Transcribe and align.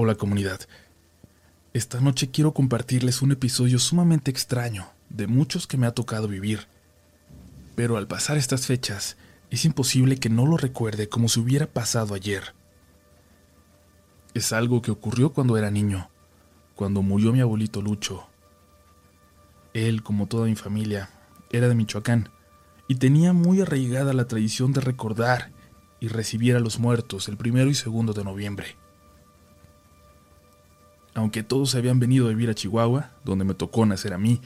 Hola 0.00 0.14
comunidad. 0.14 0.60
Esta 1.72 2.00
noche 2.00 2.30
quiero 2.30 2.54
compartirles 2.54 3.20
un 3.20 3.32
episodio 3.32 3.80
sumamente 3.80 4.30
extraño, 4.30 4.86
de 5.08 5.26
muchos 5.26 5.66
que 5.66 5.76
me 5.76 5.88
ha 5.88 5.90
tocado 5.90 6.28
vivir. 6.28 6.68
Pero 7.74 7.96
al 7.96 8.06
pasar 8.06 8.36
estas 8.36 8.68
fechas, 8.68 9.16
es 9.50 9.64
imposible 9.64 10.18
que 10.18 10.28
no 10.28 10.46
lo 10.46 10.56
recuerde 10.56 11.08
como 11.08 11.28
si 11.28 11.40
hubiera 11.40 11.66
pasado 11.66 12.14
ayer. 12.14 12.54
Es 14.34 14.52
algo 14.52 14.82
que 14.82 14.92
ocurrió 14.92 15.32
cuando 15.32 15.56
era 15.56 15.68
niño, 15.68 16.08
cuando 16.76 17.02
murió 17.02 17.32
mi 17.32 17.40
abuelito 17.40 17.82
Lucho. 17.82 18.28
Él, 19.74 20.04
como 20.04 20.28
toda 20.28 20.46
mi 20.46 20.54
familia, 20.54 21.10
era 21.50 21.66
de 21.66 21.74
Michoacán 21.74 22.28
y 22.86 22.94
tenía 22.94 23.32
muy 23.32 23.62
arraigada 23.62 24.12
la 24.12 24.28
tradición 24.28 24.72
de 24.72 24.80
recordar 24.80 25.50
y 25.98 26.06
recibir 26.06 26.54
a 26.54 26.60
los 26.60 26.78
muertos 26.78 27.26
el 27.26 27.36
primero 27.36 27.68
y 27.68 27.74
segundo 27.74 28.12
de 28.12 28.22
noviembre. 28.22 28.76
Aunque 31.18 31.42
todos 31.42 31.70
se 31.70 31.78
habían 31.78 31.98
venido 31.98 32.26
a 32.26 32.28
vivir 32.28 32.48
a 32.48 32.54
Chihuahua, 32.54 33.10
donde 33.24 33.44
me 33.44 33.54
tocó 33.54 33.84
nacer 33.84 34.14
a 34.14 34.18
mí, 34.18 34.40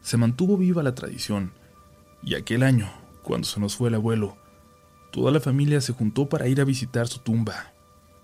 se 0.00 0.16
mantuvo 0.16 0.56
viva 0.56 0.82
la 0.82 0.96
tradición, 0.96 1.52
y 2.24 2.34
aquel 2.34 2.64
año, 2.64 2.90
cuando 3.22 3.46
se 3.46 3.60
nos 3.60 3.76
fue 3.76 3.88
el 3.88 3.94
abuelo, 3.94 4.36
toda 5.12 5.30
la 5.30 5.38
familia 5.38 5.80
se 5.80 5.92
juntó 5.92 6.28
para 6.28 6.48
ir 6.48 6.60
a 6.60 6.64
visitar 6.64 7.06
su 7.06 7.20
tumba, 7.20 7.72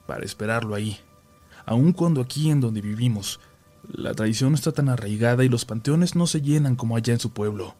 para 0.08 0.24
esperarlo 0.24 0.74
ahí, 0.74 0.98
aun 1.66 1.92
cuando 1.92 2.20
aquí 2.20 2.50
en 2.50 2.60
donde 2.60 2.80
vivimos, 2.80 3.38
la 3.86 4.12
tradición 4.12 4.54
está 4.54 4.72
tan 4.72 4.88
arraigada 4.88 5.44
y 5.44 5.48
los 5.48 5.64
panteones 5.64 6.16
no 6.16 6.26
se 6.26 6.42
llenan 6.42 6.74
como 6.74 6.96
allá 6.96 7.12
en 7.12 7.20
su 7.20 7.30
pueblo. 7.30 7.76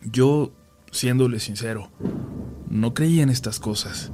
Yo, 0.00 0.52
siéndole 0.92 1.40
sincero, 1.40 1.90
no 2.70 2.94
creía 2.94 3.24
en 3.24 3.30
estas 3.30 3.58
cosas. 3.58 4.12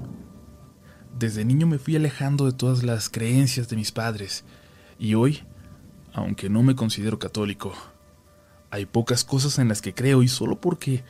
Desde 1.19 1.45
niño 1.45 1.67
me 1.67 1.81
fui 1.81 1.97
alejando 1.97 2.47
de 2.47 2.53
todas 2.53 2.85
las 2.85 3.09
creencias 3.09 3.69
de 3.69 3.75
mis 3.75 3.91
padres, 3.91 4.45
y 5.01 5.17
hoy, 5.17 5.43
aunque 6.13 6.49
no 6.49 6.63
me 6.63 6.77
considero 6.77 7.19
católico, 7.19 7.73
hay 8.71 8.87
pocas 8.87 9.25
cosas 9.25 9.59
en 9.59 9.67
las 9.67 9.83
que 9.83 9.95
creo 9.95 10.23
y 10.23 10.29
solo 10.29 10.61
porque 10.61 11.03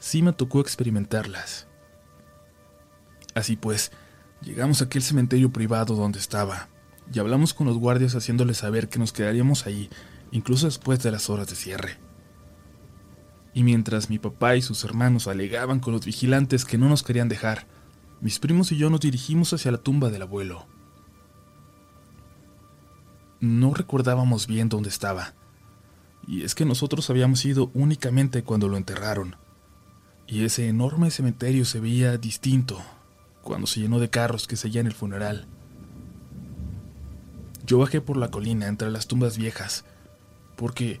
sí 0.00 0.20
me 0.22 0.32
tocó 0.32 0.60
experimentarlas. 0.60 1.68
Así 3.32 3.54
pues, 3.54 3.92
llegamos 4.42 4.80
a 4.80 4.86
aquel 4.86 5.02
cementerio 5.02 5.52
privado 5.52 5.94
donde 5.94 6.18
estaba 6.18 6.68
y 7.12 7.20
hablamos 7.20 7.54
con 7.54 7.68
los 7.68 7.78
guardias 7.78 8.16
haciéndoles 8.16 8.56
saber 8.56 8.88
que 8.88 8.98
nos 8.98 9.12
quedaríamos 9.12 9.64
ahí, 9.64 9.90
incluso 10.32 10.66
después 10.66 11.04
de 11.04 11.12
las 11.12 11.30
horas 11.30 11.46
de 11.46 11.54
cierre. 11.54 11.98
Y 13.54 13.62
mientras 13.62 14.10
mi 14.10 14.18
papá 14.18 14.56
y 14.56 14.62
sus 14.62 14.82
hermanos 14.82 15.28
alegaban 15.28 15.78
con 15.78 15.92
los 15.92 16.04
vigilantes 16.04 16.64
que 16.64 16.78
no 16.78 16.88
nos 16.88 17.04
querían 17.04 17.28
dejar, 17.28 17.68
mis 18.20 18.38
primos 18.38 18.70
y 18.72 18.76
yo 18.76 18.90
nos 18.90 19.00
dirigimos 19.00 19.52
hacia 19.52 19.72
la 19.72 19.78
tumba 19.78 20.10
del 20.10 20.22
abuelo. 20.22 20.66
No 23.40 23.72
recordábamos 23.72 24.46
bien 24.46 24.68
dónde 24.68 24.90
estaba, 24.90 25.34
y 26.26 26.42
es 26.42 26.54
que 26.54 26.66
nosotros 26.66 27.08
habíamos 27.08 27.44
ido 27.44 27.70
únicamente 27.72 28.42
cuando 28.42 28.68
lo 28.68 28.76
enterraron, 28.76 29.36
y 30.26 30.44
ese 30.44 30.68
enorme 30.68 31.10
cementerio 31.10 31.64
se 31.64 31.80
veía 31.80 32.18
distinto 32.18 32.80
cuando 33.42 33.66
se 33.66 33.80
llenó 33.80 33.98
de 33.98 34.10
carros 34.10 34.46
que 34.46 34.56
seguían 34.56 34.86
el 34.86 34.92
funeral. 34.92 35.46
Yo 37.64 37.78
bajé 37.78 38.00
por 38.00 38.16
la 38.16 38.30
colina 38.30 38.66
entre 38.66 38.90
las 38.90 39.06
tumbas 39.06 39.38
viejas, 39.38 39.84
porque 40.56 41.00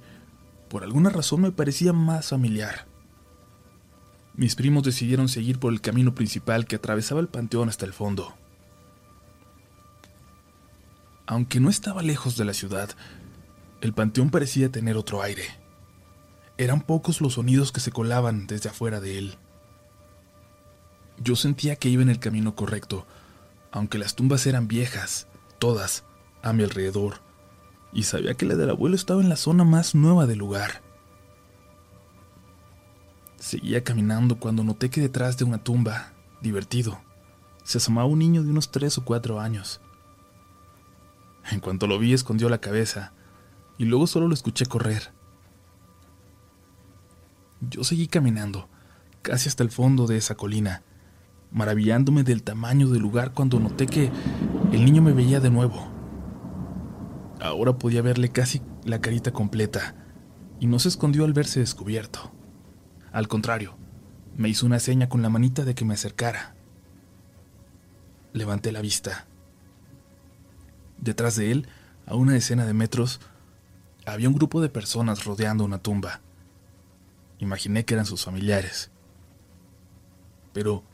por 0.68 0.82
alguna 0.82 1.10
razón 1.10 1.42
me 1.42 1.52
parecía 1.52 1.92
más 1.92 2.28
familiar. 2.28 2.89
Mis 4.40 4.54
primos 4.54 4.84
decidieron 4.84 5.28
seguir 5.28 5.58
por 5.58 5.70
el 5.70 5.82
camino 5.82 6.14
principal 6.14 6.64
que 6.64 6.76
atravesaba 6.76 7.20
el 7.20 7.28
panteón 7.28 7.68
hasta 7.68 7.84
el 7.84 7.92
fondo. 7.92 8.34
Aunque 11.26 11.60
no 11.60 11.68
estaba 11.68 12.02
lejos 12.02 12.38
de 12.38 12.46
la 12.46 12.54
ciudad, 12.54 12.88
el 13.82 13.92
panteón 13.92 14.30
parecía 14.30 14.72
tener 14.72 14.96
otro 14.96 15.20
aire. 15.20 15.44
Eran 16.56 16.80
pocos 16.80 17.20
los 17.20 17.34
sonidos 17.34 17.70
que 17.70 17.80
se 17.80 17.92
colaban 17.92 18.46
desde 18.46 18.70
afuera 18.70 18.98
de 18.98 19.18
él. 19.18 19.36
Yo 21.18 21.36
sentía 21.36 21.76
que 21.76 21.90
iba 21.90 22.00
en 22.00 22.08
el 22.08 22.18
camino 22.18 22.54
correcto, 22.54 23.06
aunque 23.70 23.98
las 23.98 24.14
tumbas 24.14 24.46
eran 24.46 24.68
viejas, 24.68 25.26
todas, 25.58 26.04
a 26.40 26.54
mi 26.54 26.62
alrededor, 26.62 27.20
y 27.92 28.04
sabía 28.04 28.32
que 28.32 28.46
la 28.46 28.54
del 28.54 28.70
abuelo 28.70 28.96
estaba 28.96 29.20
en 29.20 29.28
la 29.28 29.36
zona 29.36 29.64
más 29.64 29.94
nueva 29.94 30.26
del 30.26 30.38
lugar. 30.38 30.80
Seguía 33.40 33.82
caminando 33.82 34.38
cuando 34.38 34.62
noté 34.62 34.90
que 34.90 35.00
detrás 35.00 35.38
de 35.38 35.44
una 35.44 35.64
tumba, 35.64 36.12
divertido, 36.42 37.00
se 37.64 37.78
asomaba 37.78 38.06
un 38.06 38.18
niño 38.18 38.42
de 38.42 38.50
unos 38.50 38.70
tres 38.70 38.98
o 38.98 39.04
cuatro 39.06 39.40
años. 39.40 39.80
En 41.50 41.60
cuanto 41.60 41.86
lo 41.86 41.98
vi, 41.98 42.12
escondió 42.12 42.50
la 42.50 42.60
cabeza, 42.60 43.14
y 43.78 43.86
luego 43.86 44.06
solo 44.06 44.28
lo 44.28 44.34
escuché 44.34 44.66
correr. 44.66 45.14
Yo 47.62 47.82
seguí 47.82 48.08
caminando, 48.08 48.68
casi 49.22 49.48
hasta 49.48 49.62
el 49.62 49.70
fondo 49.70 50.06
de 50.06 50.18
esa 50.18 50.34
colina, 50.34 50.82
maravillándome 51.50 52.24
del 52.24 52.42
tamaño 52.42 52.88
del 52.88 53.00
lugar 53.00 53.32
cuando 53.32 53.58
noté 53.58 53.86
que 53.86 54.12
el 54.70 54.84
niño 54.84 55.00
me 55.00 55.14
veía 55.14 55.40
de 55.40 55.48
nuevo. 55.48 55.90
Ahora 57.40 57.78
podía 57.78 58.02
verle 58.02 58.28
casi 58.28 58.60
la 58.84 59.00
carita 59.00 59.32
completa, 59.32 59.94
y 60.60 60.66
no 60.66 60.78
se 60.78 60.88
escondió 60.88 61.24
al 61.24 61.32
verse 61.32 61.60
descubierto. 61.60 62.34
Al 63.12 63.28
contrario, 63.28 63.76
me 64.36 64.48
hizo 64.48 64.66
una 64.66 64.78
seña 64.78 65.08
con 65.08 65.22
la 65.22 65.28
manita 65.28 65.64
de 65.64 65.74
que 65.74 65.84
me 65.84 65.94
acercara. 65.94 66.54
Levanté 68.32 68.72
la 68.72 68.80
vista. 68.80 69.26
Detrás 70.98 71.36
de 71.36 71.50
él, 71.50 71.68
a 72.06 72.14
una 72.14 72.32
decena 72.32 72.66
de 72.66 72.74
metros, 72.74 73.20
había 74.06 74.28
un 74.28 74.34
grupo 74.34 74.60
de 74.60 74.68
personas 74.68 75.24
rodeando 75.24 75.64
una 75.64 75.78
tumba. 75.78 76.20
Imaginé 77.38 77.84
que 77.84 77.94
eran 77.94 78.06
sus 78.06 78.24
familiares. 78.24 78.90
Pero 80.52 80.84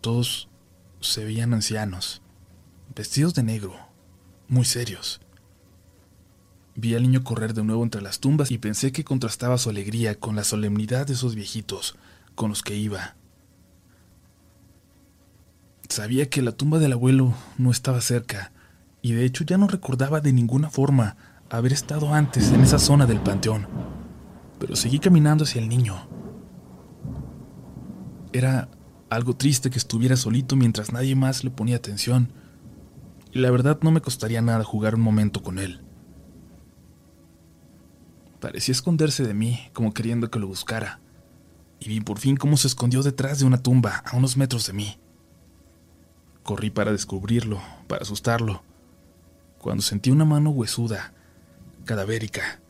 todos 0.00 0.48
se 1.00 1.24
veían 1.24 1.54
ancianos, 1.54 2.22
vestidos 2.94 3.34
de 3.34 3.42
negro, 3.42 3.74
muy 4.48 4.64
serios. 4.64 5.20
Vi 6.76 6.94
al 6.94 7.02
niño 7.02 7.22
correr 7.22 7.54
de 7.54 7.62
nuevo 7.62 7.84
entre 7.84 8.02
las 8.02 8.18
tumbas 8.18 8.50
y 8.50 8.58
pensé 8.58 8.90
que 8.90 9.04
contrastaba 9.04 9.58
su 9.58 9.70
alegría 9.70 10.18
con 10.18 10.34
la 10.34 10.42
solemnidad 10.42 11.06
de 11.06 11.12
esos 11.12 11.34
viejitos 11.34 11.96
con 12.34 12.50
los 12.50 12.62
que 12.62 12.76
iba. 12.76 13.14
Sabía 15.88 16.28
que 16.28 16.42
la 16.42 16.52
tumba 16.52 16.80
del 16.80 16.92
abuelo 16.92 17.34
no 17.58 17.70
estaba 17.70 18.00
cerca, 18.00 18.52
y 19.02 19.12
de 19.12 19.24
hecho 19.24 19.44
ya 19.44 19.58
no 19.58 19.68
recordaba 19.68 20.20
de 20.20 20.32
ninguna 20.32 20.70
forma 20.70 21.16
haber 21.50 21.72
estado 21.72 22.12
antes 22.12 22.50
en 22.50 22.62
esa 22.62 22.80
zona 22.80 23.06
del 23.06 23.20
panteón, 23.20 23.68
pero 24.58 24.74
seguí 24.74 24.98
caminando 24.98 25.44
hacia 25.44 25.60
el 25.60 25.68
niño. 25.68 26.08
Era 28.32 28.68
algo 29.10 29.36
triste 29.36 29.70
que 29.70 29.78
estuviera 29.78 30.16
solito 30.16 30.56
mientras 30.56 30.92
nadie 30.92 31.14
más 31.14 31.44
le 31.44 31.50
ponía 31.50 31.76
atención, 31.76 32.32
y 33.30 33.38
la 33.38 33.52
verdad 33.52 33.78
no 33.82 33.92
me 33.92 34.00
costaría 34.00 34.42
nada 34.42 34.64
jugar 34.64 34.96
un 34.96 35.02
momento 35.02 35.42
con 35.42 35.60
él. 35.60 35.83
Parecía 38.44 38.72
esconderse 38.72 39.22
de 39.22 39.32
mí, 39.32 39.70
como 39.72 39.94
queriendo 39.94 40.30
que 40.30 40.38
lo 40.38 40.46
buscara, 40.46 41.00
y 41.80 41.88
vi 41.88 42.02
por 42.02 42.18
fin 42.18 42.36
cómo 42.36 42.58
se 42.58 42.66
escondió 42.66 43.02
detrás 43.02 43.38
de 43.38 43.46
una 43.46 43.62
tumba 43.62 44.02
a 44.04 44.18
unos 44.18 44.36
metros 44.36 44.66
de 44.66 44.74
mí. 44.74 44.98
Corrí 46.42 46.68
para 46.68 46.92
descubrirlo, 46.92 47.62
para 47.86 48.02
asustarlo, 48.02 48.62
cuando 49.56 49.82
sentí 49.82 50.10
una 50.10 50.26
mano 50.26 50.50
huesuda, 50.50 51.14
cadavérica, 51.86 52.60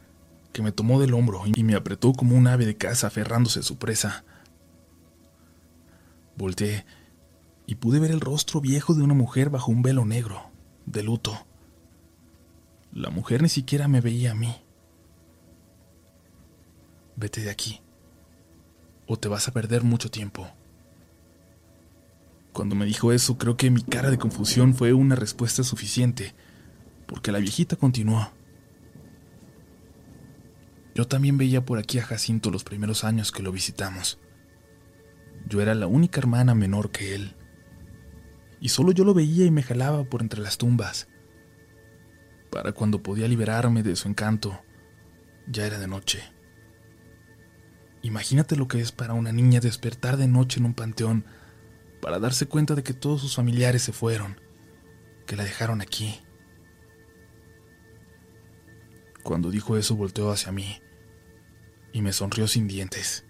que 0.52 0.62
me 0.62 0.70
tomó 0.70 1.00
del 1.00 1.12
hombro 1.12 1.42
y 1.44 1.64
me 1.64 1.74
apretó 1.74 2.12
como 2.12 2.36
un 2.36 2.46
ave 2.46 2.66
de 2.66 2.76
caza 2.76 3.08
aferrándose 3.08 3.58
a 3.58 3.64
su 3.64 3.76
presa. 3.76 4.22
Volteé 6.36 6.86
y 7.66 7.74
pude 7.74 7.98
ver 7.98 8.12
el 8.12 8.20
rostro 8.20 8.60
viejo 8.60 8.94
de 8.94 9.02
una 9.02 9.14
mujer 9.14 9.50
bajo 9.50 9.72
un 9.72 9.82
velo 9.82 10.04
negro, 10.04 10.40
de 10.86 11.02
luto. 11.02 11.36
La 12.92 13.10
mujer 13.10 13.42
ni 13.42 13.48
siquiera 13.48 13.88
me 13.88 14.00
veía 14.00 14.30
a 14.30 14.34
mí. 14.36 14.63
Vete 17.16 17.40
de 17.42 17.50
aquí, 17.50 17.80
o 19.06 19.16
te 19.16 19.28
vas 19.28 19.48
a 19.48 19.52
perder 19.52 19.84
mucho 19.84 20.10
tiempo. 20.10 20.48
Cuando 22.52 22.74
me 22.74 22.86
dijo 22.86 23.12
eso, 23.12 23.36
creo 23.36 23.56
que 23.56 23.70
mi 23.70 23.82
cara 23.82 24.10
de 24.10 24.18
confusión 24.18 24.74
fue 24.74 24.92
una 24.92 25.14
respuesta 25.16 25.62
suficiente, 25.62 26.34
porque 27.06 27.32
la 27.32 27.38
viejita 27.38 27.76
continuó. 27.76 28.30
Yo 30.94 31.06
también 31.06 31.36
veía 31.36 31.64
por 31.64 31.78
aquí 31.78 31.98
a 31.98 32.04
Jacinto 32.04 32.50
los 32.50 32.62
primeros 32.62 33.02
años 33.02 33.32
que 33.32 33.42
lo 33.42 33.50
visitamos. 33.50 34.20
Yo 35.48 35.60
era 35.60 35.74
la 35.74 35.88
única 35.88 36.20
hermana 36.20 36.54
menor 36.54 36.90
que 36.90 37.14
él. 37.14 37.34
Y 38.60 38.68
solo 38.68 38.92
yo 38.92 39.04
lo 39.04 39.14
veía 39.14 39.44
y 39.44 39.50
me 39.50 39.62
jalaba 39.62 40.04
por 40.04 40.22
entre 40.22 40.40
las 40.40 40.56
tumbas. 40.56 41.08
Para 42.50 42.72
cuando 42.72 43.02
podía 43.02 43.26
liberarme 43.26 43.82
de 43.82 43.96
su 43.96 44.08
encanto, 44.08 44.60
ya 45.48 45.66
era 45.66 45.78
de 45.80 45.88
noche. 45.88 46.33
Imagínate 48.04 48.54
lo 48.54 48.68
que 48.68 48.80
es 48.80 48.92
para 48.92 49.14
una 49.14 49.32
niña 49.32 49.60
despertar 49.60 50.18
de 50.18 50.28
noche 50.28 50.60
en 50.60 50.66
un 50.66 50.74
panteón 50.74 51.24
para 52.02 52.18
darse 52.18 52.44
cuenta 52.44 52.74
de 52.74 52.82
que 52.82 52.92
todos 52.92 53.22
sus 53.22 53.34
familiares 53.34 53.80
se 53.82 53.94
fueron 53.94 54.38
que 55.26 55.36
la 55.36 55.44
dejaron 55.44 55.80
aquí. 55.80 56.20
Cuando 59.22 59.50
dijo 59.50 59.78
eso 59.78 59.96
volteó 59.96 60.30
hacia 60.30 60.52
mí 60.52 60.82
y 61.94 62.02
me 62.02 62.12
sonrió 62.12 62.46
sin 62.46 62.68
dientes. 62.68 63.24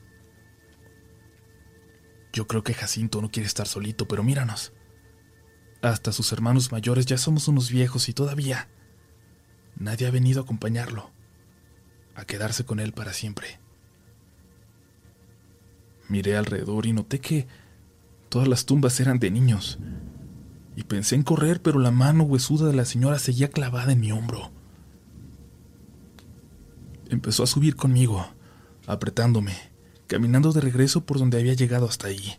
Yo 2.33 2.49
creo 2.49 2.65
que 2.65 2.75
Jacinto 2.75 3.23
no 3.23 3.31
quiere 3.31 3.47
estar 3.47 3.69
solito, 3.69 4.09
pero 4.09 4.25
míranos. 4.25 4.73
Hasta 5.83 6.11
sus 6.11 6.33
hermanos 6.33 6.73
mayores 6.73 7.07
ya 7.07 7.17
somos 7.17 7.47
unos 7.47 7.71
viejos 7.71 8.09
y 8.09 8.13
todavía 8.13 8.69
nadie 9.77 10.09
ha 10.09 10.11
venido 10.11 10.41
a 10.41 10.43
acompañarlo, 10.43 11.13
a 12.17 12.25
quedarse 12.25 12.65
con 12.65 12.81
él 12.81 12.93
para 12.93 13.13
siempre. 13.13 13.61
Miré 16.09 16.37
alrededor 16.37 16.87
y 16.87 16.93
noté 16.93 17.21
que 17.21 17.47
todas 18.29 18.49
las 18.49 18.67
tumbas 18.67 18.99
eran 19.01 19.19
de 19.19 19.31
niños. 19.31 19.79
Y 20.77 20.85
pensé 20.85 21.15
en 21.15 21.23
correr, 21.23 21.63
pero 21.63 21.79
la 21.79 21.91
mano 21.91 22.25
huesuda 22.25 22.67
de 22.67 22.75
la 22.75 22.85
señora 22.85 23.19
seguía 23.19 23.51
clavada 23.51 23.93
en 23.93 24.01
mi 24.01 24.13
hombro. 24.13 24.51
Empezó 27.11 27.45
a 27.45 27.47
subir 27.47 27.77
conmigo, 27.77 28.27
apretándome 28.87 29.75
caminando 30.07 30.53
de 30.53 30.61
regreso 30.61 31.05
por 31.05 31.19
donde 31.19 31.39
había 31.39 31.55
llegado 31.55 31.87
hasta 31.87 32.09
ahí. 32.09 32.35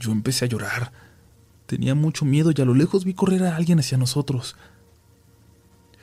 Yo 0.00 0.12
empecé 0.12 0.44
a 0.44 0.48
llorar. 0.48 0.92
Tenía 1.66 1.94
mucho 1.94 2.24
miedo 2.24 2.52
y 2.54 2.60
a 2.60 2.64
lo 2.64 2.74
lejos 2.74 3.04
vi 3.04 3.14
correr 3.14 3.44
a 3.44 3.56
alguien 3.56 3.78
hacia 3.78 3.98
nosotros. 3.98 4.56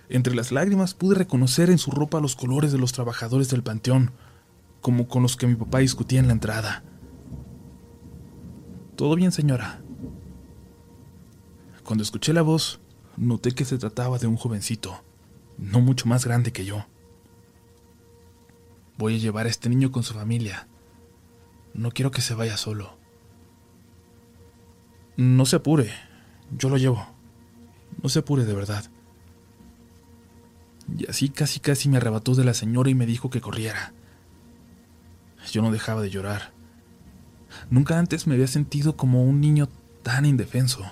Entre 0.10 0.36
las 0.36 0.52
lágrimas 0.52 0.94
pude 0.94 1.16
reconocer 1.16 1.70
en 1.70 1.78
su 1.78 1.92
ropa 1.92 2.22
los 2.22 2.36
colores 2.36 2.72
de 2.72 2.78
los 2.78 2.94
trabajadores 2.94 3.50
del 3.50 3.64
panteón, 3.64 4.12
como 4.82 5.08
con 5.08 5.24
los 5.24 5.36
que 5.36 5.48
mi 5.48 5.56
papá 5.56 5.80
discutía 5.80 6.20
en 6.20 6.28
la 6.28 6.34
entrada. 6.34 6.84
Todo 8.96 9.16
bien, 9.16 9.32
señora. 9.32 9.82
Cuando 11.84 12.04
escuché 12.04 12.34
la 12.34 12.42
voz, 12.42 12.80
noté 13.16 13.52
que 13.52 13.66
se 13.66 13.78
trataba 13.78 14.18
de 14.18 14.28
un 14.28 14.36
jovencito, 14.36 15.04
no 15.58 15.80
mucho 15.80 16.08
más 16.08 16.26
grande 16.26 16.52
que 16.52 16.66
yo. 16.66 16.86
Voy 18.98 19.16
a 19.16 19.20
llevar 19.20 19.46
a 19.46 19.50
este 19.50 19.70
niño 19.70 19.92
con 19.92 20.04
su 20.04 20.14
familia. 20.14 20.68
No 21.74 21.92
quiero 21.92 22.12
que 22.12 22.22
se 22.22 22.34
vaya 22.34 22.58
solo. 22.58 22.98
No 25.16 25.46
se 25.46 25.56
apure, 25.56 25.92
yo 26.58 26.70
lo 26.70 26.78
llevo. 26.78 27.08
No 28.02 28.10
se 28.10 28.20
apure 28.20 28.46
de 28.46 28.54
verdad. 28.54 28.90
Y 30.98 31.08
así 31.10 31.30
casi 31.30 31.60
casi 31.60 31.90
me 31.90 31.98
arrebató 31.98 32.34
de 32.36 32.44
la 32.44 32.54
señora 32.54 32.90
y 32.90 32.96
me 32.96 33.06
dijo 33.06 33.30
que 33.30 33.42
corriera. 33.42 33.94
Yo 35.52 35.62
no 35.62 35.72
dejaba 35.72 36.02
de 36.02 36.10
llorar. 36.10 36.52
Nunca 37.70 37.98
antes 37.98 38.28
me 38.28 38.36
había 38.36 38.48
sentido 38.48 38.98
como 38.98 39.24
un 39.24 39.40
niño 39.40 39.70
tan 40.04 40.26
indefenso. 40.26 40.86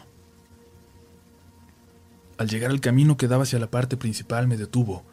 Al 2.38 2.50
llegar 2.50 2.72
al 2.72 2.82
camino 2.82 3.18
que 3.18 3.28
daba 3.28 3.44
hacia 3.44 3.60
la 3.60 3.72
parte 3.72 3.98
principal 3.98 4.48
me 4.48 4.58
detuvo 4.58 5.06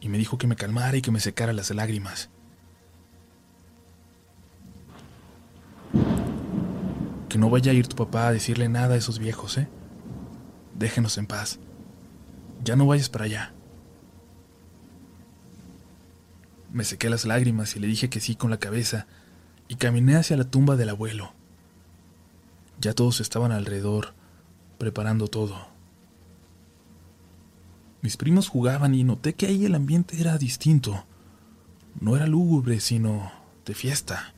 y 0.00 0.08
me 0.08 0.18
dijo 0.18 0.38
que 0.38 0.46
me 0.46 0.56
calmara 0.56 0.96
y 0.96 1.02
que 1.02 1.10
me 1.10 1.20
secara 1.20 1.52
las 1.52 1.70
lágrimas. 1.70 2.30
Que 7.28 7.38
no 7.38 7.50
vaya 7.50 7.72
a 7.72 7.74
ir 7.74 7.86
tu 7.86 7.96
papá 7.96 8.28
a 8.28 8.32
decirle 8.32 8.68
nada 8.68 8.94
a 8.94 8.98
esos 8.98 9.18
viejos, 9.18 9.58
¿eh? 9.58 9.68
Déjenos 10.74 11.18
en 11.18 11.26
paz. 11.26 11.58
Ya 12.64 12.76
no 12.76 12.86
vayas 12.86 13.08
para 13.08 13.24
allá. 13.24 13.55
Me 16.72 16.84
sequé 16.84 17.08
las 17.08 17.24
lágrimas 17.24 17.76
y 17.76 17.80
le 17.80 17.86
dije 17.86 18.10
que 18.10 18.20
sí 18.20 18.36
con 18.36 18.50
la 18.50 18.58
cabeza 18.58 19.06
y 19.68 19.76
caminé 19.76 20.16
hacia 20.16 20.36
la 20.36 20.44
tumba 20.44 20.76
del 20.76 20.90
abuelo. 20.90 21.32
Ya 22.80 22.92
todos 22.92 23.20
estaban 23.20 23.52
alrededor, 23.52 24.12
preparando 24.78 25.28
todo. 25.28 25.68
Mis 28.02 28.16
primos 28.16 28.48
jugaban 28.48 28.94
y 28.94 29.04
noté 29.04 29.34
que 29.34 29.46
ahí 29.46 29.64
el 29.64 29.74
ambiente 29.74 30.20
era 30.20 30.38
distinto. 30.38 31.04
No 32.00 32.14
era 32.14 32.26
lúgubre, 32.26 32.80
sino 32.80 33.32
de 33.64 33.74
fiesta. 33.74 34.34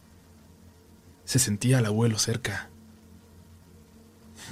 Se 1.25 1.39
sentía 1.39 1.79
al 1.79 1.87
abuelo 1.87 2.19
cerca. 2.19 2.71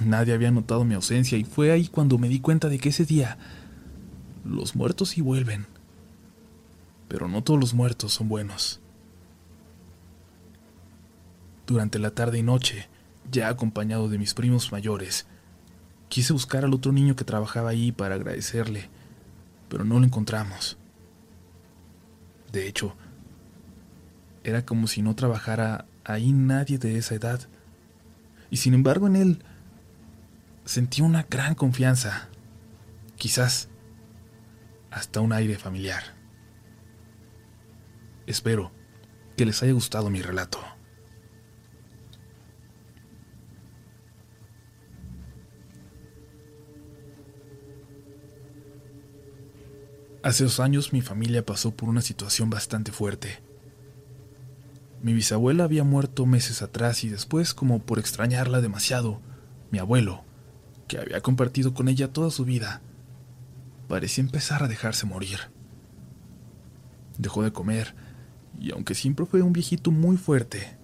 Nadie 0.05 0.33
había 0.33 0.51
notado 0.51 0.83
mi 0.83 0.93
ausencia 0.93 1.37
y 1.37 1.43
fue 1.43 1.71
ahí 1.71 1.87
cuando 1.87 2.17
me 2.17 2.29
di 2.29 2.39
cuenta 2.39 2.69
de 2.69 2.77
que 2.77 2.89
ese 2.89 3.05
día 3.05 3.37
los 4.45 4.75
muertos 4.75 5.09
sí 5.09 5.21
vuelven. 5.21 5.65
Pero 7.07 7.27
no 7.27 7.43
todos 7.43 7.59
los 7.59 7.73
muertos 7.73 8.13
son 8.13 8.29
buenos. 8.29 8.79
Durante 11.65 11.99
la 11.99 12.11
tarde 12.11 12.39
y 12.39 12.43
noche, 12.43 12.87
ya 13.31 13.49
acompañado 13.49 14.09
de 14.09 14.17
mis 14.17 14.33
primos 14.33 14.71
mayores, 14.71 15.27
quise 16.09 16.33
buscar 16.33 16.63
al 16.63 16.73
otro 16.73 16.91
niño 16.91 17.15
que 17.15 17.25
trabajaba 17.25 17.69
ahí 17.69 17.91
para 17.91 18.15
agradecerle 18.15 18.89
pero 19.69 19.83
no 19.83 19.99
lo 19.99 20.05
encontramos. 20.05 20.77
De 22.51 22.67
hecho, 22.67 22.95
era 24.43 24.65
como 24.65 24.87
si 24.87 25.01
no 25.01 25.15
trabajara 25.15 25.85
ahí 26.03 26.31
nadie 26.31 26.77
de 26.77 26.97
esa 26.97 27.15
edad. 27.15 27.41
Y 28.49 28.57
sin 28.57 28.73
embargo 28.73 29.07
en 29.07 29.15
él 29.17 29.43
sentí 30.65 31.01
una 31.01 31.23
gran 31.23 31.55
confianza, 31.55 32.29
quizás 33.17 33.67
hasta 34.89 35.19
un 35.19 35.33
aire 35.33 35.57
familiar. 35.57 36.16
Espero 38.27 38.71
que 39.37 39.45
les 39.45 39.63
haya 39.63 39.71
gustado 39.71 40.09
mi 40.09 40.21
relato. 40.21 40.59
Hace 50.23 50.43
dos 50.43 50.59
años 50.59 50.91
mi 50.91 51.01
familia 51.01 51.45
pasó 51.45 51.71
por 51.71 51.87
una 51.87 52.01
situación 52.01 52.49
bastante 52.49 52.91
fuerte. 52.91 53.39
Mi 55.01 55.13
bisabuela 55.13 55.63
había 55.63 55.85
muerto 55.85 56.25
meses 56.25 56.61
atrás 56.61 57.05
y 57.05 57.09
después, 57.09 57.53
como 57.53 57.79
por 57.79 57.97
extrañarla 57.97 58.59
demasiado, 58.59 59.21
mi 59.71 59.79
abuelo, 59.79 60.25
que 60.89 60.97
había 60.97 61.21
compartido 61.21 61.73
con 61.73 61.87
ella 61.87 62.11
toda 62.11 62.29
su 62.29 62.43
vida, 62.43 62.81
parecía 63.87 64.23
empezar 64.23 64.63
a 64.63 64.67
dejarse 64.67 65.05
morir. 65.05 65.39
Dejó 67.17 67.43
de 67.43 67.53
comer, 67.53 67.95
y 68.59 68.71
aunque 68.71 68.95
siempre 68.95 69.25
fue 69.25 69.41
un 69.41 69.53
viejito 69.53 69.91
muy 69.91 70.17
fuerte, 70.17 70.77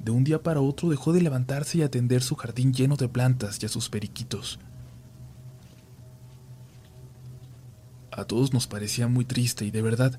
de 0.00 0.10
un 0.10 0.24
día 0.24 0.42
para 0.42 0.60
otro 0.60 0.88
dejó 0.88 1.12
de 1.12 1.20
levantarse 1.20 1.78
y 1.78 1.82
atender 1.82 2.22
su 2.22 2.36
jardín 2.36 2.72
lleno 2.72 2.96
de 2.96 3.08
plantas 3.08 3.62
y 3.62 3.66
a 3.66 3.68
sus 3.68 3.88
periquitos. 3.88 4.58
A 8.12 8.24
todos 8.24 8.52
nos 8.52 8.66
parecía 8.66 9.08
muy 9.08 9.24
triste 9.24 9.64
y 9.64 9.70
de 9.70 9.82
verdad, 9.82 10.18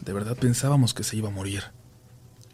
de 0.00 0.12
verdad 0.12 0.36
pensábamos 0.36 0.94
que 0.94 1.04
se 1.04 1.16
iba 1.16 1.28
a 1.28 1.32
morir. 1.32 1.62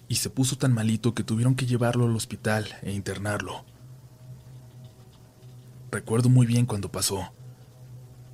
Y 0.09 0.17
se 0.17 0.29
puso 0.29 0.59
tan 0.59 0.75
malito 0.75 1.15
que 1.15 1.23
tuvieron 1.23 1.55
que 1.55 1.67
llevarlo 1.67 2.05
al 2.05 2.17
hospital 2.17 2.67
e 2.83 2.93
internarlo. 2.93 3.65
Recuerdo 5.91 6.29
muy 6.29 6.47
bien 6.47 6.67
cuando 6.67 6.91
pasó. 6.91 7.33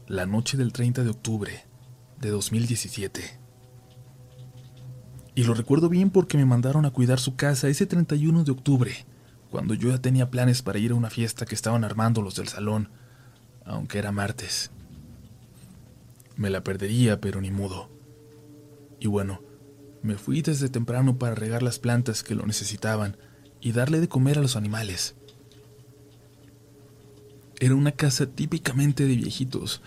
La 0.08 0.26
noche 0.26 0.56
del 0.56 0.72
30 0.72 1.04
de 1.04 1.10
octubre 1.10 1.64
de 2.18 2.30
2017. 2.30 3.45
Y 5.36 5.44
lo 5.44 5.52
recuerdo 5.52 5.90
bien 5.90 6.08
porque 6.08 6.38
me 6.38 6.46
mandaron 6.46 6.86
a 6.86 6.90
cuidar 6.90 7.20
su 7.20 7.36
casa 7.36 7.68
ese 7.68 7.84
31 7.84 8.42
de 8.42 8.52
octubre, 8.52 9.04
cuando 9.50 9.74
yo 9.74 9.90
ya 9.90 9.98
tenía 9.98 10.30
planes 10.30 10.62
para 10.62 10.78
ir 10.78 10.92
a 10.92 10.94
una 10.94 11.10
fiesta 11.10 11.44
que 11.44 11.54
estaban 11.54 11.84
armando 11.84 12.22
los 12.22 12.36
del 12.36 12.48
salón, 12.48 12.88
aunque 13.66 13.98
era 13.98 14.12
martes. 14.12 14.70
Me 16.36 16.48
la 16.48 16.64
perdería, 16.64 17.20
pero 17.20 17.42
ni 17.42 17.50
mudo. 17.50 17.90
Y 18.98 19.08
bueno, 19.08 19.42
me 20.02 20.14
fui 20.16 20.40
desde 20.40 20.70
temprano 20.70 21.18
para 21.18 21.34
regar 21.34 21.62
las 21.62 21.78
plantas 21.78 22.22
que 22.22 22.34
lo 22.34 22.46
necesitaban 22.46 23.18
y 23.60 23.72
darle 23.72 24.00
de 24.00 24.08
comer 24.08 24.38
a 24.38 24.42
los 24.42 24.56
animales. 24.56 25.16
Era 27.60 27.74
una 27.74 27.92
casa 27.92 28.24
típicamente 28.24 29.04
de 29.04 29.16
viejitos. 29.16 29.82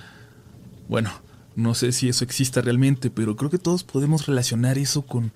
Bueno, 0.88 1.10
no 1.56 1.74
sé 1.74 1.92
si 1.92 2.10
eso 2.10 2.24
exista 2.24 2.62
realmente, 2.62 3.10
pero 3.10 3.36
creo 3.36 3.50
que 3.50 3.58
todos 3.58 3.84
podemos 3.84 4.26
relacionar 4.28 4.78
eso 4.78 5.02
con, 5.02 5.34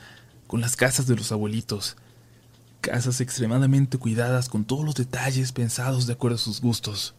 con 0.48 0.62
las 0.62 0.76
casas 0.76 1.08
de 1.08 1.16
los 1.16 1.32
abuelitos. 1.32 1.98
Casas 2.82 3.22
extremadamente 3.22 3.98
cuidadas 3.98 4.50
con 4.50 4.66
todos 4.66 4.86
los 4.86 4.96
detalles 4.96 5.52
pensados 5.52 6.08
de 6.08 6.14
acuerdo 6.14 6.36
a 6.36 6.40
sus 6.40 6.62
gustos. 6.62 7.16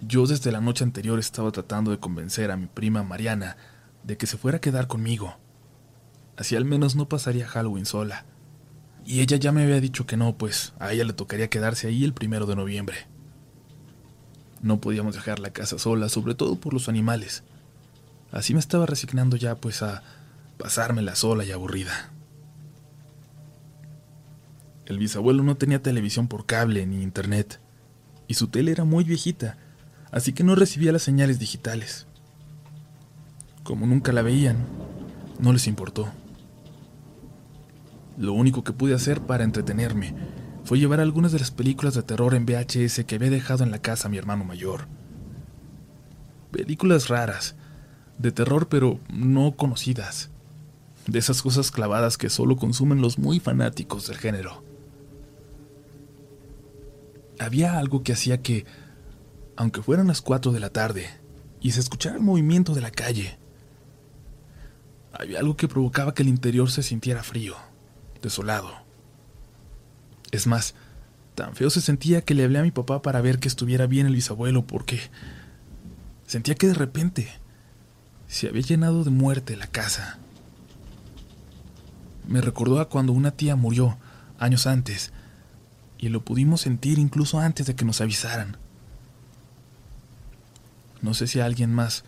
Yo 0.00 0.26
desde 0.26 0.50
la 0.50 0.60
noche 0.60 0.82
anterior 0.82 1.18
estaba 1.18 1.52
tratando 1.52 1.90
de 1.90 1.98
convencer 1.98 2.50
a 2.50 2.56
mi 2.56 2.66
prima 2.66 3.02
Mariana 3.02 3.56
de 4.02 4.16
que 4.16 4.26
se 4.26 4.38
fuera 4.38 4.56
a 4.56 4.60
quedar 4.60 4.86
conmigo. 4.86 5.36
Así 6.36 6.56
al 6.56 6.64
menos 6.64 6.96
no 6.96 7.08
pasaría 7.08 7.46
Halloween 7.46 7.84
sola. 7.84 8.24
Y 9.04 9.20
ella 9.20 9.36
ya 9.36 9.52
me 9.52 9.62
había 9.62 9.80
dicho 9.80 10.06
que 10.06 10.16
no, 10.16 10.36
pues 10.38 10.72
a 10.78 10.92
ella 10.92 11.04
le 11.04 11.12
tocaría 11.12 11.50
quedarse 11.50 11.88
ahí 11.88 12.02
el 12.02 12.14
primero 12.14 12.46
de 12.46 12.56
noviembre. 12.56 13.06
No 14.62 14.80
podíamos 14.80 15.14
dejar 15.14 15.38
la 15.38 15.50
casa 15.50 15.78
sola, 15.78 16.08
sobre 16.08 16.34
todo 16.34 16.56
por 16.56 16.74
los 16.74 16.88
animales. 16.88 17.42
Así 18.30 18.52
me 18.52 18.60
estaba 18.60 18.86
resignando 18.86 19.36
ya, 19.36 19.54
pues, 19.56 19.82
a 19.82 20.02
pasármela 20.58 21.16
sola 21.16 21.44
y 21.44 21.52
aburrida. 21.52 22.10
El 24.84 24.98
bisabuelo 24.98 25.42
no 25.42 25.56
tenía 25.56 25.80
televisión 25.82 26.28
por 26.28 26.46
cable 26.46 26.84
ni 26.84 27.02
internet, 27.02 27.60
y 28.26 28.34
su 28.34 28.48
tele 28.48 28.72
era 28.72 28.84
muy 28.84 29.04
viejita, 29.04 29.56
así 30.10 30.32
que 30.32 30.44
no 30.44 30.54
recibía 30.54 30.92
las 30.92 31.02
señales 31.02 31.38
digitales. 31.38 32.06
Como 33.62 33.86
nunca 33.86 34.12
la 34.12 34.22
veían, 34.22 34.66
no 35.38 35.52
les 35.52 35.66
importó. 35.66 36.08
Lo 38.18 38.32
único 38.32 38.64
que 38.64 38.72
pude 38.72 38.94
hacer 38.94 39.20
para 39.20 39.44
entretenerme 39.44 40.14
fue 40.64 40.78
llevar 40.78 41.00
algunas 41.00 41.32
de 41.32 41.38
las 41.38 41.50
películas 41.50 41.94
de 41.94 42.02
terror 42.02 42.34
en 42.34 42.46
VHS 42.46 43.04
que 43.04 43.14
había 43.16 43.30
dejado 43.30 43.64
en 43.64 43.70
la 43.70 43.80
casa 43.80 44.08
mi 44.08 44.18
hermano 44.18 44.44
mayor. 44.44 44.86
Películas 46.50 47.08
raras, 47.08 47.56
de 48.18 48.32
terror 48.32 48.68
pero 48.68 49.00
no 49.08 49.56
conocidas, 49.56 50.30
de 51.06 51.18
esas 51.18 51.42
cosas 51.42 51.70
clavadas 51.70 52.18
que 52.18 52.30
solo 52.30 52.56
consumen 52.56 53.00
los 53.00 53.18
muy 53.18 53.40
fanáticos 53.40 54.06
del 54.06 54.18
género. 54.18 54.62
Había 57.38 57.78
algo 57.78 58.02
que 58.02 58.12
hacía 58.12 58.42
que, 58.42 58.66
aunque 59.56 59.82
fueran 59.82 60.08
las 60.08 60.20
4 60.20 60.52
de 60.52 60.60
la 60.60 60.70
tarde 60.70 61.08
y 61.60 61.70
se 61.70 61.80
escuchara 61.80 62.16
el 62.16 62.22
movimiento 62.22 62.74
de 62.74 62.82
la 62.82 62.90
calle, 62.90 63.38
había 65.12 65.38
algo 65.40 65.56
que 65.56 65.68
provocaba 65.68 66.14
que 66.14 66.22
el 66.22 66.28
interior 66.28 66.70
se 66.70 66.82
sintiera 66.82 67.22
frío, 67.22 67.56
desolado. 68.22 68.89
Es 70.30 70.46
más, 70.46 70.74
tan 71.34 71.54
feo 71.54 71.70
se 71.70 71.80
sentía 71.80 72.22
que 72.22 72.34
le 72.34 72.44
hablé 72.44 72.58
a 72.58 72.62
mi 72.62 72.70
papá 72.70 73.02
para 73.02 73.20
ver 73.20 73.38
que 73.38 73.48
estuviera 73.48 73.86
bien 73.86 74.06
el 74.06 74.14
bisabuelo 74.14 74.66
porque 74.66 75.00
sentía 76.26 76.54
que 76.54 76.68
de 76.68 76.74
repente 76.74 77.28
se 78.28 78.48
había 78.48 78.62
llenado 78.62 79.04
de 79.04 79.10
muerte 79.10 79.56
la 79.56 79.66
casa. 79.66 80.18
Me 82.28 82.40
recordó 82.40 82.80
a 82.80 82.88
cuando 82.88 83.12
una 83.12 83.32
tía 83.32 83.56
murió 83.56 83.98
años 84.38 84.66
antes 84.66 85.12
y 85.98 86.08
lo 86.08 86.24
pudimos 86.24 86.60
sentir 86.60 86.98
incluso 86.98 87.40
antes 87.40 87.66
de 87.66 87.74
que 87.74 87.84
nos 87.84 88.00
avisaran. 88.00 88.56
No 91.02 91.14
sé 91.14 91.26
si 91.26 91.40
a 91.40 91.44
alguien 91.44 91.74
más 91.74 92.04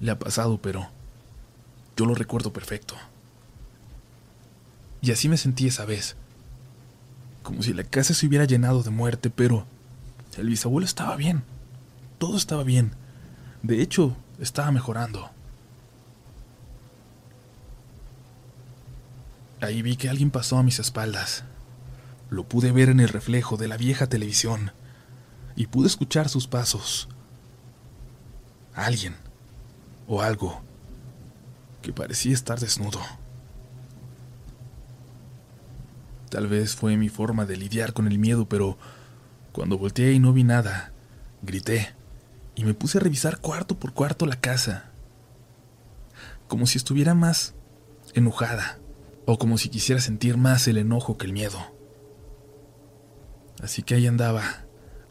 le 0.00 0.10
ha 0.10 0.18
pasado, 0.18 0.60
pero 0.60 0.88
yo 1.96 2.06
lo 2.06 2.14
recuerdo 2.14 2.52
perfecto. 2.52 2.96
Y 5.00 5.12
así 5.12 5.28
me 5.28 5.36
sentí 5.36 5.66
esa 5.66 5.84
vez. 5.84 6.16
Como 7.44 7.62
si 7.62 7.72
la 7.72 7.84
casa 7.84 8.14
se 8.14 8.26
hubiera 8.26 8.46
llenado 8.46 8.82
de 8.82 8.90
muerte, 8.90 9.30
pero 9.30 9.66
el 10.36 10.48
bisabuelo 10.48 10.84
estaba 10.84 11.14
bien. 11.14 11.44
Todo 12.18 12.36
estaba 12.36 12.64
bien. 12.64 12.92
De 13.62 13.82
hecho, 13.82 14.16
estaba 14.40 14.72
mejorando. 14.72 15.30
Ahí 19.60 19.82
vi 19.82 19.96
que 19.96 20.08
alguien 20.08 20.30
pasó 20.30 20.58
a 20.58 20.62
mis 20.62 20.78
espaldas. 20.78 21.44
Lo 22.30 22.48
pude 22.48 22.72
ver 22.72 22.88
en 22.88 22.98
el 22.98 23.08
reflejo 23.08 23.56
de 23.56 23.68
la 23.68 23.76
vieja 23.76 24.08
televisión 24.08 24.72
y 25.54 25.66
pude 25.66 25.86
escuchar 25.86 26.28
sus 26.28 26.46
pasos. 26.46 27.08
Alguien 28.74 29.14
o 30.08 30.22
algo 30.22 30.62
que 31.82 31.92
parecía 31.92 32.32
estar 32.32 32.58
desnudo. 32.58 33.00
Tal 36.34 36.48
vez 36.48 36.74
fue 36.74 36.96
mi 36.96 37.08
forma 37.08 37.46
de 37.46 37.56
lidiar 37.56 37.92
con 37.92 38.08
el 38.08 38.18
miedo, 38.18 38.48
pero 38.48 38.76
cuando 39.52 39.78
volteé 39.78 40.14
y 40.14 40.18
no 40.18 40.32
vi 40.32 40.42
nada, 40.42 40.92
grité 41.42 41.94
y 42.56 42.64
me 42.64 42.74
puse 42.74 42.98
a 42.98 43.00
revisar 43.00 43.38
cuarto 43.38 43.78
por 43.78 43.92
cuarto 43.92 44.26
la 44.26 44.34
casa, 44.34 44.90
como 46.48 46.66
si 46.66 46.76
estuviera 46.76 47.14
más 47.14 47.54
enojada 48.14 48.80
o 49.26 49.38
como 49.38 49.58
si 49.58 49.68
quisiera 49.68 50.00
sentir 50.00 50.36
más 50.36 50.66
el 50.66 50.78
enojo 50.78 51.16
que 51.16 51.26
el 51.26 51.32
miedo. 51.32 51.60
Así 53.62 53.84
que 53.84 53.94
ahí 53.94 54.08
andaba, 54.08 54.64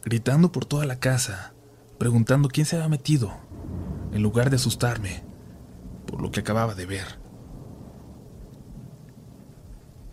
gritando 0.04 0.52
por 0.52 0.66
toda 0.66 0.84
la 0.84 1.00
casa, 1.00 1.54
preguntando 1.96 2.50
quién 2.50 2.66
se 2.66 2.76
había 2.76 2.90
metido, 2.90 3.34
en 4.12 4.22
lugar 4.22 4.50
de 4.50 4.56
asustarme 4.56 5.24
por 6.06 6.20
lo 6.20 6.30
que 6.30 6.40
acababa 6.40 6.74
de 6.74 6.84
ver. 6.84 7.23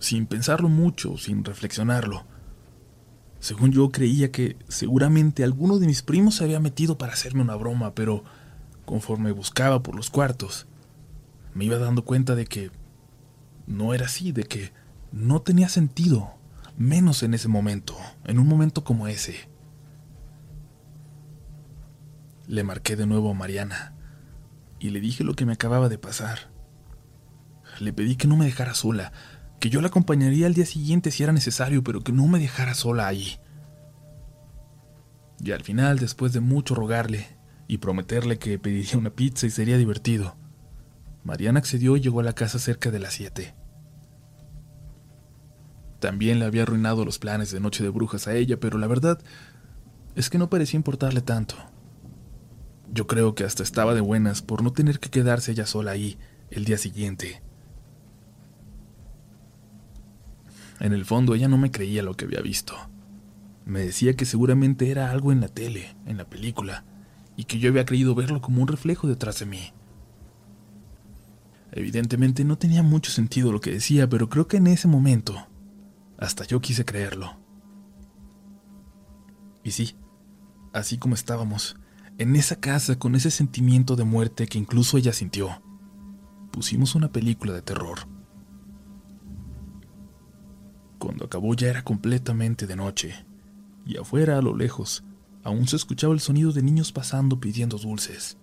Sin 0.02 0.26
pensarlo 0.26 0.68
mucho, 0.68 1.16
sin 1.18 1.46
reflexionarlo, 1.46 2.26
según 3.40 3.72
yo 3.72 3.92
creía 3.92 4.32
que 4.32 4.58
seguramente 4.68 5.44
alguno 5.44 5.78
de 5.78 5.86
mis 5.86 6.02
primos 6.02 6.36
se 6.36 6.44
había 6.44 6.60
metido 6.60 6.98
para 6.98 7.14
hacerme 7.14 7.44
una 7.44 7.56
broma, 7.56 7.94
pero 7.94 8.24
conforme 8.84 9.32
buscaba 9.32 9.84
por 9.84 9.96
los 9.96 10.10
cuartos, 10.10 10.66
me 11.54 11.66
iba 11.66 11.78
dando 11.78 12.04
cuenta 12.04 12.34
de 12.34 12.46
que 12.46 12.72
no 13.68 13.94
era 13.94 14.08
así, 14.08 14.32
de 14.32 14.46
que 14.46 14.74
no 15.12 15.44
tenía 15.44 15.70
sentido, 15.70 16.34
menos 16.78 17.22
en 17.22 17.36
ese 17.36 17.48
momento, 17.48 17.96
en 18.26 18.40
un 18.40 18.48
momento 18.48 18.84
como 18.84 19.08
ese. 19.08 19.50
Le 22.48 22.64
marqué 22.64 22.96
de 22.96 23.06
nuevo 23.06 23.30
a 23.30 23.36
Mariana 23.36 23.94
y 24.80 24.90
le 24.90 25.00
dije 25.00 25.24
lo 25.24 25.36
que 25.36 25.46
me 25.46 25.54
acababa 25.54 25.90
de 25.90 26.00
pasar. 26.00 26.50
Le 27.80 27.94
pedí 27.94 28.16
que 28.16 28.28
no 28.28 28.36
me 28.36 28.46
dejara 28.46 28.74
sola, 28.74 29.14
que 29.62 29.70
yo 29.70 29.80
la 29.80 29.90
acompañaría 29.90 30.48
al 30.48 30.56
día 30.56 30.66
siguiente 30.66 31.12
si 31.12 31.22
era 31.22 31.32
necesario, 31.32 31.84
pero 31.84 32.02
que 32.02 32.12
no 32.12 32.28
me 32.28 32.40
dejara 32.40 32.74
sola 32.74 33.08
ahí. 33.08 33.40
Y 35.40 35.52
al 35.52 35.62
final, 35.62 36.00
después 36.00 36.34
de 36.34 36.40
mucho 36.40 36.74
rogarle 36.74 37.38
y 37.68 37.78
prometerle 37.78 38.40
que 38.40 38.58
pediría 38.58 38.98
una 38.98 39.12
pizza 39.12 39.46
y 39.46 39.52
sería 39.52 39.78
divertido, 39.78 40.36
Mariana 41.24 41.60
accedió 41.60 41.96
y 41.96 42.02
llegó 42.02 42.22
a 42.22 42.24
la 42.24 42.34
casa 42.34 42.58
cerca 42.58 42.90
de 42.90 43.00
las 43.00 43.14
siete. 43.14 43.54
También 46.00 46.40
le 46.40 46.46
había 46.46 46.64
arruinado 46.64 47.06
los 47.06 47.20
planes 47.20 47.52
de 47.52 47.60
Noche 47.60 47.84
de 47.84 47.90
Brujas 47.90 48.28
a 48.28 48.34
ella, 48.34 48.60
pero 48.60 48.80
la 48.80 48.88
verdad 48.88 49.20
es 50.16 50.32
que 50.32 50.40
no 50.40 50.50
parecía 50.50 50.80
importarle 50.80 51.22
tanto. 51.22 51.56
Yo 52.92 53.06
creo 53.06 53.36
que 53.36 53.44
hasta 53.44 53.62
estaba 53.62 53.94
de 53.94 54.02
buenas 54.02 54.42
por 54.42 54.64
no 54.64 54.74
tener 54.74 55.00
que 55.00 55.12
quedarse 55.12 55.52
ella 55.52 55.68
sola 55.68 55.92
ahí 55.92 56.18
el 56.50 56.66
día 56.66 56.80
siguiente. 56.80 57.44
En 60.82 60.94
el 60.94 61.06
fondo 61.06 61.36
ella 61.36 61.48
no 61.48 61.60
me 61.60 61.70
creía 61.70 62.02
lo 62.02 62.16
que 62.16 62.26
había 62.26 62.42
visto. 62.42 62.74
Me 63.66 63.82
decía 63.82 64.16
que 64.16 64.26
seguramente 64.26 64.90
era 64.90 65.12
algo 65.12 65.32
en 65.32 65.40
la 65.40 65.48
tele, 65.48 65.96
en 66.08 66.18
la 66.18 66.26
película, 66.26 66.86
y 67.38 67.44
que 67.44 67.60
yo 67.60 67.70
había 67.70 67.86
creído 67.86 68.16
verlo 68.16 68.42
como 68.42 68.64
un 68.64 68.68
reflejo 68.68 69.08
detrás 69.08 69.40
de 69.40 69.46
mí. 69.46 69.74
Evidentemente 71.72 72.44
no 72.44 72.58
tenía 72.58 72.82
mucho 72.82 73.12
sentido 73.12 73.52
lo 73.52 73.62
que 73.62 73.72
decía, 73.72 74.10
pero 74.10 74.28
creo 74.28 74.48
que 74.48 74.58
en 74.58 74.66
ese 74.66 74.88
momento 74.88 75.48
hasta 76.18 76.46
yo 76.46 76.60
quise 76.62 76.84
creerlo. 76.84 77.38
Y 79.64 79.72
sí, 79.72 79.96
así 80.74 80.98
como 80.98 81.14
estábamos, 81.14 81.78
en 82.18 82.36
esa 82.36 82.56
casa 82.56 82.98
con 82.98 83.14
ese 83.14 83.30
sentimiento 83.30 83.96
de 83.96 84.04
muerte 84.04 84.48
que 84.48 84.58
incluso 84.58 84.98
ella 84.98 85.14
sintió, 85.14 85.62
pusimos 86.52 86.96
una 86.96 87.12
película 87.12 87.54
de 87.54 87.62
terror. 87.62 88.00
Cuando 91.02 91.26
acabó 91.26 91.56
ya 91.56 91.68
era 91.70 91.84
completamente 91.84 92.68
de 92.68 92.76
noche, 92.76 93.26
y 93.88 93.98
afuera 93.98 94.38
a 94.38 94.42
lo 94.44 94.56
lejos 94.56 95.04
aún 95.44 95.68
se 95.68 95.76
escuchaba 95.76 96.14
el 96.14 96.20
sonido 96.20 96.52
de 96.52 96.62
niños 96.62 96.92
pasando 96.92 97.40
pidiendo 97.40 97.80
dulces, 97.80 98.38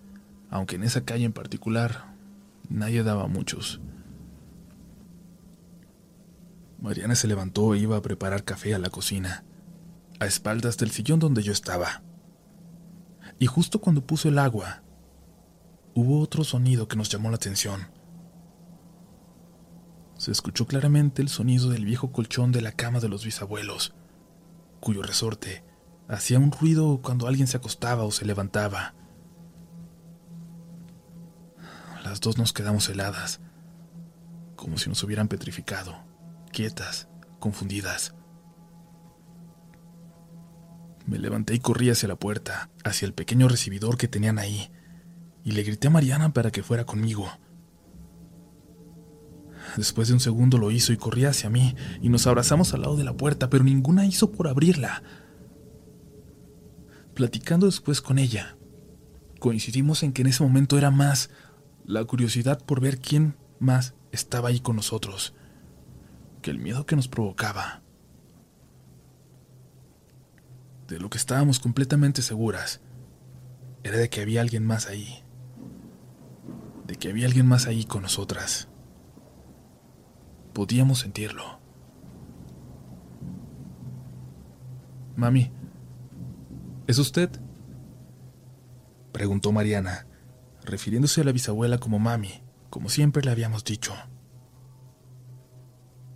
aunque 0.49 0.75
en 0.75 0.83
esa 0.83 1.05
calle 1.05 1.23
en 1.23 1.31
particular 1.31 2.13
nadie 2.67 3.03
daba 3.03 3.27
muchos. 3.27 3.79
Mariana 6.81 7.15
se 7.15 7.29
levantó 7.29 7.73
e 7.73 7.79
iba 7.79 7.95
a 7.95 8.01
preparar 8.01 8.43
café 8.43 8.75
a 8.75 8.79
la 8.79 8.89
cocina, 8.89 9.45
a 10.19 10.25
espaldas 10.25 10.75
del 10.75 10.91
sillón 10.91 11.19
donde 11.19 11.43
yo 11.43 11.53
estaba 11.53 12.03
y 13.39 13.45
justo 13.45 13.79
cuando 13.79 14.05
puso 14.05 14.27
el 14.27 14.37
agua, 14.37 14.83
hubo 15.93 16.19
otro 16.19 16.43
sonido 16.43 16.89
que 16.89 16.97
nos 16.97 17.07
llamó 17.09 17.29
la 17.29 17.37
atención. 17.37 17.87
Se 20.19 20.31
escuchó 20.31 20.67
claramente 20.67 21.21
el 21.21 21.29
sonido 21.29 21.69
del 21.69 21.85
viejo 21.85 22.11
colchón 22.11 22.51
de 22.51 22.59
la 22.59 22.73
cama 22.73 22.99
de 22.99 23.07
los 23.07 23.23
bisabuelos, 23.23 23.93
cuyo 24.81 25.01
resorte 25.01 25.63
hacía 26.09 26.39
un 26.39 26.51
ruido 26.51 26.99
cuando 27.01 27.25
alguien 27.25 27.47
se 27.47 27.55
acostaba 27.55 28.03
o 28.03 28.11
se 28.11 28.25
levantaba. 28.25 28.95
Las 32.03 32.19
dos 32.19 32.37
nos 32.37 32.51
quedamos 32.51 32.89
heladas, 32.89 33.39
como 34.57 34.77
si 34.77 34.89
nos 34.89 35.01
hubieran 35.03 35.29
petrificado, 35.29 35.95
quietas, 36.51 37.07
confundidas. 37.39 38.13
Me 41.05 41.17
levanté 41.17 41.53
y 41.53 41.59
corrí 41.59 41.91
hacia 41.91 42.09
la 42.09 42.17
puerta, 42.17 42.69
hacia 42.83 43.05
el 43.05 43.13
pequeño 43.13 43.47
recibidor 43.47 43.95
que 43.95 44.09
tenían 44.09 44.37
ahí, 44.37 44.69
y 45.45 45.53
le 45.53 45.63
grité 45.63 45.87
a 45.87 45.91
Mariana 45.91 46.33
para 46.33 46.51
que 46.51 46.61
fuera 46.61 46.85
conmigo. 46.85 47.31
Después 49.77 50.07
de 50.07 50.13
un 50.13 50.19
segundo 50.19 50.57
lo 50.57 50.71
hizo 50.71 50.93
y 50.93 50.97
corrí 50.97 51.25
hacia 51.25 51.49
mí, 51.49 51.75
y 52.01 52.09
nos 52.09 52.27
abrazamos 52.27 52.73
al 52.73 52.81
lado 52.81 52.95
de 52.95 53.03
la 53.03 53.15
puerta, 53.15 53.49
pero 53.49 53.63
ninguna 53.63 54.05
hizo 54.05 54.31
por 54.31 54.47
abrirla. 54.47 55.03
Platicando 57.13 57.65
después 57.65 58.01
con 58.01 58.19
ella, 58.19 58.57
coincidimos 59.39 60.03
en 60.03 60.13
que 60.13 60.21
en 60.21 60.27
ese 60.27 60.43
momento 60.43 60.77
era 60.77 60.91
más 60.91 61.29
la 61.85 62.03
curiosidad 62.05 62.63
por 62.63 62.79
ver 62.79 62.99
quién 62.99 63.35
más 63.59 63.93
estaba 64.11 64.49
ahí 64.49 64.59
con 64.59 64.75
nosotros, 64.75 65.33
que 66.41 66.51
el 66.51 66.59
miedo 66.59 66.85
que 66.85 66.95
nos 66.95 67.07
provocaba 67.07 67.83
de 70.89 70.99
lo 70.99 71.09
que 71.09 71.17
estábamos 71.17 71.59
completamente 71.59 72.21
seguras, 72.21 72.81
era 73.83 73.97
de 73.97 74.09
que 74.09 74.21
había 74.21 74.41
alguien 74.41 74.65
más 74.65 74.87
ahí. 74.87 75.23
De 76.87 76.95
que 76.95 77.09
había 77.09 77.27
alguien 77.27 77.45
más 77.45 77.67
ahí 77.67 77.85
con 77.85 78.01
nosotras. 78.01 78.68
Podíamos 80.59 80.99
sentirlo. 80.99 81.57
Mami, 85.15 85.53
¿es 86.85 86.99
usted? 86.99 87.29
Preguntó 89.13 89.53
Mariana, 89.53 90.05
refiriéndose 90.65 91.21
a 91.21 91.23
la 91.23 91.31
bisabuela 91.31 91.77
como 91.77 91.97
mami, 91.97 92.43
como 92.69 92.89
siempre 92.89 93.23
le 93.23 93.31
habíamos 93.31 93.63
dicho. 93.63 93.93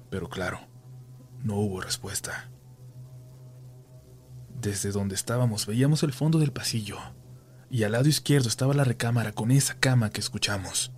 Pero 0.09 0.27
claro, 0.27 0.59
no 1.41 1.55
hubo 1.55 1.79
respuesta. 1.79 2.51
Desde 4.59 4.91
donde 4.91 5.15
estábamos 5.15 5.67
veíamos 5.67 6.03
el 6.03 6.11
fondo 6.11 6.37
del 6.39 6.51
pasillo, 6.51 6.97
y 7.69 7.83
al 7.83 7.93
lado 7.93 8.09
izquierdo 8.09 8.49
estaba 8.49 8.73
la 8.73 8.83
recámara 8.83 9.31
con 9.31 9.51
esa 9.51 9.79
cama 9.79 10.09
que 10.09 10.19
escuchamos. 10.19 10.91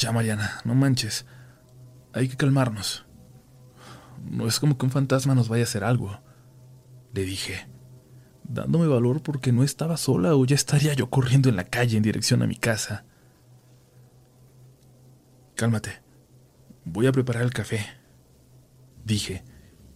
Ya, 0.00 0.12
Mariana, 0.12 0.62
no 0.64 0.74
manches. 0.74 1.26
Hay 2.14 2.28
que 2.28 2.36
calmarnos. 2.38 3.04
No 4.24 4.46
es 4.46 4.58
como 4.58 4.78
que 4.78 4.86
un 4.86 4.90
fantasma 4.90 5.34
nos 5.34 5.50
vaya 5.50 5.64
a 5.64 5.66
hacer 5.66 5.84
algo, 5.84 6.22
le 7.12 7.22
dije, 7.22 7.68
dándome 8.44 8.86
valor 8.86 9.22
porque 9.22 9.52
no 9.52 9.62
estaba 9.62 9.98
sola 9.98 10.34
o 10.34 10.44
ya 10.46 10.54
estaría 10.54 10.94
yo 10.94 11.10
corriendo 11.10 11.50
en 11.50 11.56
la 11.56 11.64
calle 11.64 11.98
en 11.98 12.02
dirección 12.02 12.42
a 12.42 12.46
mi 12.46 12.56
casa. 12.56 13.04
Cálmate. 15.54 16.00
Voy 16.86 17.06
a 17.06 17.12
preparar 17.12 17.42
el 17.42 17.52
café, 17.52 17.84
dije, 19.04 19.44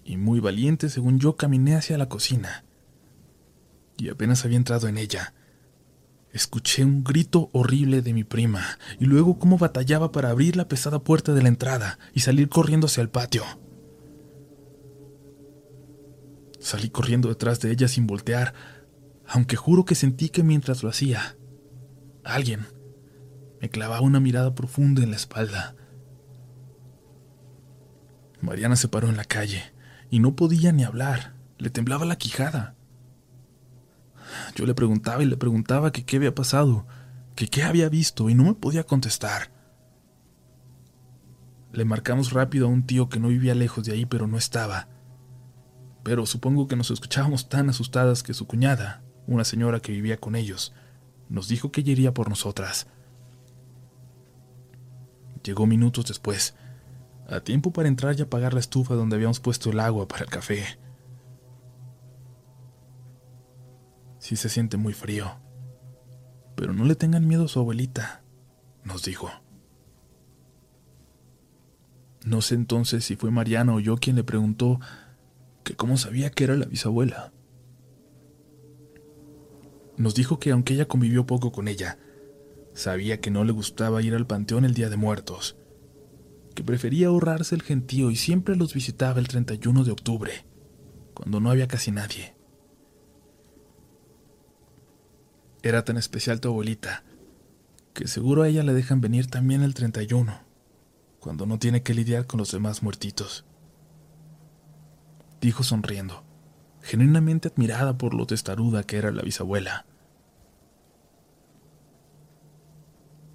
y 0.04 0.18
muy 0.18 0.38
valiente 0.38 0.90
según 0.90 1.18
yo 1.18 1.36
caminé 1.36 1.76
hacia 1.76 1.96
la 1.96 2.10
cocina. 2.10 2.66
Y 3.96 4.10
apenas 4.10 4.44
había 4.44 4.58
entrado 4.58 4.86
en 4.86 4.98
ella, 4.98 5.32
escuché 6.34 6.84
un 6.84 7.04
grito 7.04 7.48
horrible 7.52 8.02
de 8.02 8.12
mi 8.12 8.24
prima, 8.24 8.78
y 8.98 9.06
luego 9.06 9.38
cómo 9.38 9.56
batallaba 9.56 10.10
para 10.10 10.30
abrir 10.30 10.56
la 10.56 10.66
pesada 10.66 10.98
puerta 10.98 11.32
de 11.32 11.42
la 11.42 11.48
entrada 11.48 11.98
y 12.12 12.20
salir 12.20 12.48
corriendo 12.48 12.88
hacia 12.88 13.02
el 13.02 13.08
patio. 13.08 13.44
Salí 16.58 16.90
corriendo 16.90 17.28
detrás 17.28 17.60
de 17.60 17.70
ella 17.70 17.86
sin 17.86 18.08
voltear, 18.08 18.52
aunque 19.28 19.54
juro 19.54 19.84
que 19.84 19.94
sentí 19.94 20.28
que 20.28 20.42
mientras 20.42 20.82
lo 20.82 20.88
hacía, 20.88 21.36
alguien 22.24 22.66
me 23.60 23.70
clavaba 23.70 24.00
una 24.00 24.18
mirada 24.18 24.56
profunda 24.56 25.04
en 25.04 25.10
la 25.10 25.16
espalda. 25.16 25.76
Mariana 28.40 28.74
se 28.74 28.88
paró 28.88 29.08
en 29.08 29.16
la 29.16 29.24
calle 29.24 29.62
y 30.10 30.18
no 30.18 30.34
podía 30.34 30.72
ni 30.72 30.82
hablar, 30.82 31.34
le 31.58 31.70
temblaba 31.70 32.04
la 32.04 32.16
quijada. 32.16 32.73
Yo 34.54 34.66
le 34.66 34.74
preguntaba 34.74 35.22
y 35.22 35.26
le 35.26 35.36
preguntaba 35.36 35.92
que 35.92 36.04
qué 36.04 36.16
había 36.16 36.34
pasado, 36.34 36.86
que 37.34 37.48
qué 37.48 37.62
había 37.62 37.88
visto 37.88 38.30
y 38.30 38.34
no 38.34 38.44
me 38.44 38.54
podía 38.54 38.84
contestar. 38.84 39.50
Le 41.72 41.84
marcamos 41.84 42.32
rápido 42.32 42.66
a 42.66 42.70
un 42.70 42.86
tío 42.86 43.08
que 43.08 43.18
no 43.18 43.28
vivía 43.28 43.54
lejos 43.54 43.84
de 43.84 43.92
ahí 43.92 44.06
pero 44.06 44.26
no 44.26 44.38
estaba 44.38 44.88
pero 46.04 46.26
supongo 46.26 46.68
que 46.68 46.76
nos 46.76 46.90
escuchábamos 46.90 47.48
tan 47.48 47.70
asustadas 47.70 48.22
que 48.22 48.34
su 48.34 48.46
cuñada, 48.46 49.02
una 49.26 49.42
señora 49.42 49.80
que 49.80 49.90
vivía 49.90 50.18
con 50.18 50.36
ellos, 50.36 50.74
nos 51.30 51.48
dijo 51.48 51.72
que 51.72 51.80
ella 51.80 51.92
iría 51.92 52.14
por 52.14 52.28
nosotras. 52.28 52.86
Llegó 55.42 55.66
minutos 55.66 56.04
después, 56.06 56.54
a 57.26 57.40
tiempo 57.40 57.72
para 57.72 57.88
entrar 57.88 58.16
y 58.18 58.22
apagar 58.22 58.52
la 58.52 58.60
estufa 58.60 58.94
donde 58.94 59.16
habíamos 59.16 59.40
puesto 59.40 59.70
el 59.70 59.80
agua 59.80 60.06
para 60.06 60.24
el 60.24 60.30
café. 60.30 60.78
Sí 64.24 64.36
se 64.36 64.48
siente 64.48 64.78
muy 64.78 64.94
frío, 64.94 65.36
pero 66.56 66.72
no 66.72 66.86
le 66.86 66.94
tengan 66.94 67.28
miedo 67.28 67.44
a 67.44 67.48
su 67.48 67.58
abuelita, 67.58 68.22
nos 68.82 69.04
dijo. 69.04 69.30
No 72.24 72.40
sé 72.40 72.54
entonces 72.54 73.04
si 73.04 73.16
fue 73.16 73.30
Mariana 73.30 73.74
o 73.74 73.80
yo 73.80 73.98
quien 73.98 74.16
le 74.16 74.24
preguntó 74.24 74.80
que 75.62 75.76
cómo 75.76 75.98
sabía 75.98 76.30
que 76.30 76.44
era 76.44 76.56
la 76.56 76.64
bisabuela. 76.64 77.34
Nos 79.98 80.14
dijo 80.14 80.38
que 80.38 80.52
aunque 80.52 80.72
ella 80.72 80.88
convivió 80.88 81.26
poco 81.26 81.52
con 81.52 81.68
ella, 81.68 81.98
sabía 82.72 83.20
que 83.20 83.30
no 83.30 83.44
le 83.44 83.52
gustaba 83.52 84.00
ir 84.00 84.14
al 84.14 84.26
panteón 84.26 84.64
el 84.64 84.72
día 84.72 84.88
de 84.88 84.96
muertos, 84.96 85.58
que 86.54 86.64
prefería 86.64 87.08
ahorrarse 87.08 87.54
el 87.54 87.60
gentío 87.60 88.10
y 88.10 88.16
siempre 88.16 88.56
los 88.56 88.72
visitaba 88.72 89.20
el 89.20 89.28
31 89.28 89.84
de 89.84 89.90
octubre, 89.90 90.46
cuando 91.12 91.40
no 91.40 91.50
había 91.50 91.68
casi 91.68 91.90
nadie. 91.90 92.33
Era 95.64 95.84
tan 95.84 95.96
especial 95.96 96.40
tu 96.40 96.48
abuelita, 96.48 97.02
que 97.92 98.06
seguro 98.06 98.42
a 98.42 98.48
ella 98.48 98.62
le 98.62 98.72
dejan 98.72 99.00
venir 99.00 99.26
también 99.26 99.62
el 99.62 99.74
31, 99.74 100.40
cuando 101.18 101.44
no 101.44 101.58
tiene 101.58 101.82
que 101.82 101.94
lidiar 101.94 102.28
con 102.28 102.38
los 102.38 102.52
demás 102.52 102.84
muertitos 102.84 103.44
dijo 105.44 105.62
sonriendo, 105.62 106.24
genuinamente 106.80 107.48
admirada 107.48 107.98
por 107.98 108.14
lo 108.14 108.26
testaruda 108.26 108.82
que 108.82 108.96
era 108.96 109.12
la 109.12 109.22
bisabuela. 109.22 109.84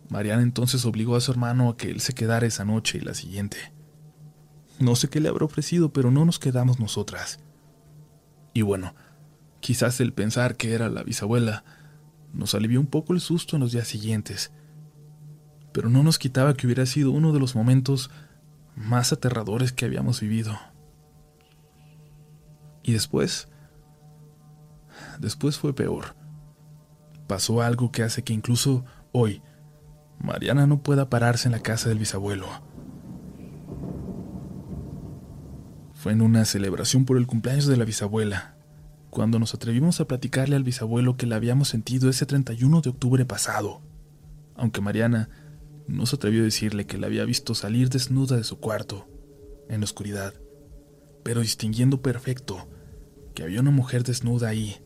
Mariana 0.09 0.41
entonces 0.41 0.85
obligó 0.85 1.15
a 1.15 1.21
su 1.21 1.31
hermano 1.31 1.69
a 1.69 1.77
que 1.77 1.91
él 1.91 2.01
se 2.01 2.13
quedara 2.13 2.47
esa 2.47 2.65
noche 2.65 2.97
y 2.97 3.01
la 3.01 3.13
siguiente. 3.13 3.57
No 4.79 4.95
sé 4.95 5.07
qué 5.07 5.19
le 5.19 5.29
habrá 5.29 5.45
ofrecido, 5.45 5.93
pero 5.93 6.09
no 6.09 6.25
nos 6.25 6.39
quedamos 6.39 6.79
nosotras. 6.79 7.39
Y 8.55 8.63
bueno, 8.63 8.95
quizás 9.59 9.99
el 9.99 10.11
pensar 10.11 10.57
que 10.57 10.73
era 10.73 10.89
la 10.89 11.03
bisabuela 11.03 11.63
nos 12.33 12.55
alivió 12.55 12.79
un 12.79 12.87
poco 12.87 13.13
el 13.13 13.19
susto 13.19 13.55
en 13.55 13.61
los 13.61 13.71
días 13.71 13.87
siguientes, 13.87 14.51
pero 15.71 15.89
no 15.89 16.03
nos 16.03 16.19
quitaba 16.19 16.53
que 16.53 16.67
hubiera 16.67 16.85
sido 16.85 17.11
uno 17.11 17.31
de 17.31 17.39
los 17.39 17.55
momentos 17.55 18.09
más 18.75 19.11
aterradores 19.11 19.71
que 19.71 19.85
habíamos 19.85 20.21
vivido. 20.21 20.57
Y 22.83 22.93
después, 22.93 23.49
después 25.19 25.57
fue 25.57 25.73
peor. 25.75 26.15
Pasó 27.27 27.61
algo 27.61 27.91
que 27.91 28.03
hace 28.03 28.23
que 28.23 28.33
incluso 28.33 28.85
hoy 29.11 29.41
Mariana 30.19 30.65
no 30.65 30.81
pueda 30.81 31.09
pararse 31.09 31.47
en 31.47 31.51
la 31.51 31.59
casa 31.59 31.89
del 31.89 31.99
bisabuelo. 31.99 32.47
Fue 35.93 36.13
en 36.13 36.21
una 36.21 36.45
celebración 36.45 37.05
por 37.05 37.17
el 37.17 37.27
cumpleaños 37.27 37.67
de 37.67 37.77
la 37.77 37.85
bisabuela, 37.85 38.55
cuando 39.09 39.39
nos 39.39 39.53
atrevimos 39.53 39.99
a 39.99 40.07
platicarle 40.07 40.55
al 40.55 40.63
bisabuelo 40.63 41.17
que 41.17 41.25
la 41.25 41.35
habíamos 41.35 41.69
sentido 41.69 42.09
ese 42.09 42.25
31 42.25 42.81
de 42.81 42.89
octubre 42.89 43.25
pasado, 43.25 43.81
aunque 44.55 44.81
Mariana 44.81 45.29
no 45.87 46.05
se 46.05 46.15
atrevió 46.15 46.41
a 46.41 46.45
decirle 46.45 46.85
que 46.85 46.97
la 46.97 47.07
había 47.07 47.25
visto 47.25 47.55
salir 47.55 47.89
desnuda 47.89 48.37
de 48.37 48.43
su 48.43 48.59
cuarto, 48.59 49.07
en 49.67 49.81
la 49.81 49.85
oscuridad, 49.85 50.33
pero 51.23 51.41
distinguiendo 51.41 52.01
perfecto 52.01 52.69
que 53.33 53.43
había 53.43 53.61
una 53.61 53.71
mujer 53.71 54.03
desnuda 54.03 54.49
ahí, 54.49 54.77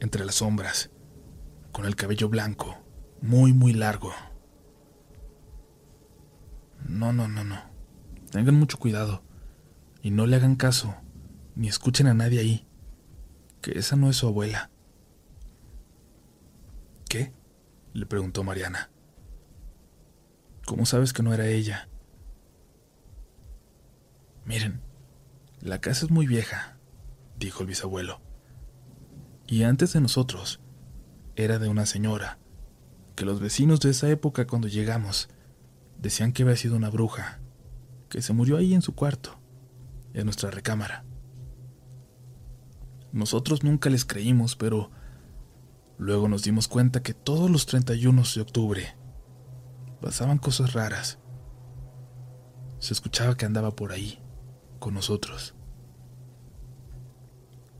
entre 0.00 0.24
las 0.24 0.36
sombras, 0.36 0.90
con 1.72 1.84
el 1.84 1.96
cabello 1.96 2.28
blanco, 2.28 2.76
muy, 3.20 3.52
muy 3.52 3.72
largo. 3.72 4.12
No, 6.86 7.12
no, 7.12 7.26
no, 7.26 7.42
no. 7.42 7.56
Tengan 8.30 8.54
mucho 8.54 8.78
cuidado 8.78 9.22
y 10.02 10.10
no 10.10 10.26
le 10.26 10.36
hagan 10.36 10.54
caso, 10.54 10.94
ni 11.56 11.68
escuchen 11.68 12.06
a 12.06 12.14
nadie 12.14 12.38
ahí, 12.38 12.67
que 13.60 13.78
esa 13.78 13.96
no 13.96 14.10
es 14.10 14.16
su 14.16 14.26
abuela. 14.26 14.70
¿Qué? 17.08 17.32
le 17.92 18.06
preguntó 18.06 18.44
Mariana. 18.44 18.90
¿Cómo 20.66 20.86
sabes 20.86 21.12
que 21.12 21.22
no 21.22 21.32
era 21.32 21.46
ella? 21.46 21.88
Miren, 24.44 24.82
la 25.60 25.80
casa 25.80 26.04
es 26.06 26.10
muy 26.10 26.26
vieja, 26.26 26.78
dijo 27.38 27.62
el 27.62 27.68
bisabuelo. 27.68 28.20
Y 29.46 29.62
antes 29.62 29.94
de 29.94 30.00
nosotros, 30.00 30.60
era 31.36 31.58
de 31.58 31.68
una 31.68 31.86
señora, 31.86 32.38
que 33.16 33.24
los 33.24 33.40
vecinos 33.40 33.80
de 33.80 33.90
esa 33.90 34.08
época 34.10 34.46
cuando 34.46 34.68
llegamos 34.68 35.28
decían 35.98 36.32
que 36.32 36.42
había 36.42 36.56
sido 36.56 36.76
una 36.76 36.90
bruja, 36.90 37.40
que 38.08 38.22
se 38.22 38.32
murió 38.32 38.58
ahí 38.58 38.74
en 38.74 38.82
su 38.82 38.94
cuarto, 38.94 39.40
en 40.14 40.26
nuestra 40.26 40.50
recámara. 40.50 41.04
Nosotros 43.12 43.62
nunca 43.62 43.90
les 43.90 44.04
creímos, 44.04 44.56
pero 44.56 44.90
luego 45.96 46.28
nos 46.28 46.42
dimos 46.42 46.68
cuenta 46.68 47.02
que 47.02 47.14
todos 47.14 47.50
los 47.50 47.66
31 47.66 48.22
de 48.34 48.40
octubre 48.40 48.96
pasaban 50.00 50.38
cosas 50.38 50.72
raras. 50.72 51.18
Se 52.78 52.92
escuchaba 52.92 53.36
que 53.36 53.46
andaba 53.46 53.74
por 53.74 53.92
ahí, 53.92 54.20
con 54.78 54.94
nosotros. 54.94 55.54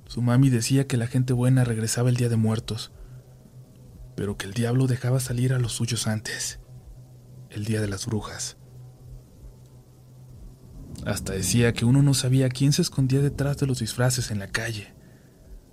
Su 0.06 0.22
mami 0.22 0.48
decía 0.48 0.86
que 0.86 0.96
la 0.96 1.06
gente 1.06 1.32
buena 1.32 1.64
regresaba 1.64 2.08
el 2.08 2.16
día 2.16 2.28
de 2.28 2.36
muertos, 2.36 2.92
pero 4.16 4.36
que 4.36 4.46
el 4.46 4.54
diablo 4.54 4.86
dejaba 4.86 5.20
salir 5.20 5.52
a 5.52 5.58
los 5.58 5.72
suyos 5.72 6.06
antes, 6.06 6.60
el 7.50 7.66
día 7.66 7.80
de 7.80 7.88
las 7.88 8.06
brujas. 8.06 8.56
Hasta 11.06 11.34
decía 11.34 11.72
que 11.72 11.84
uno 11.84 12.02
no 12.02 12.14
sabía 12.14 12.48
quién 12.48 12.72
se 12.72 12.82
escondía 12.82 13.20
detrás 13.20 13.58
de 13.58 13.66
los 13.66 13.78
disfraces 13.78 14.30
en 14.30 14.38
la 14.38 14.48
calle, 14.48 14.94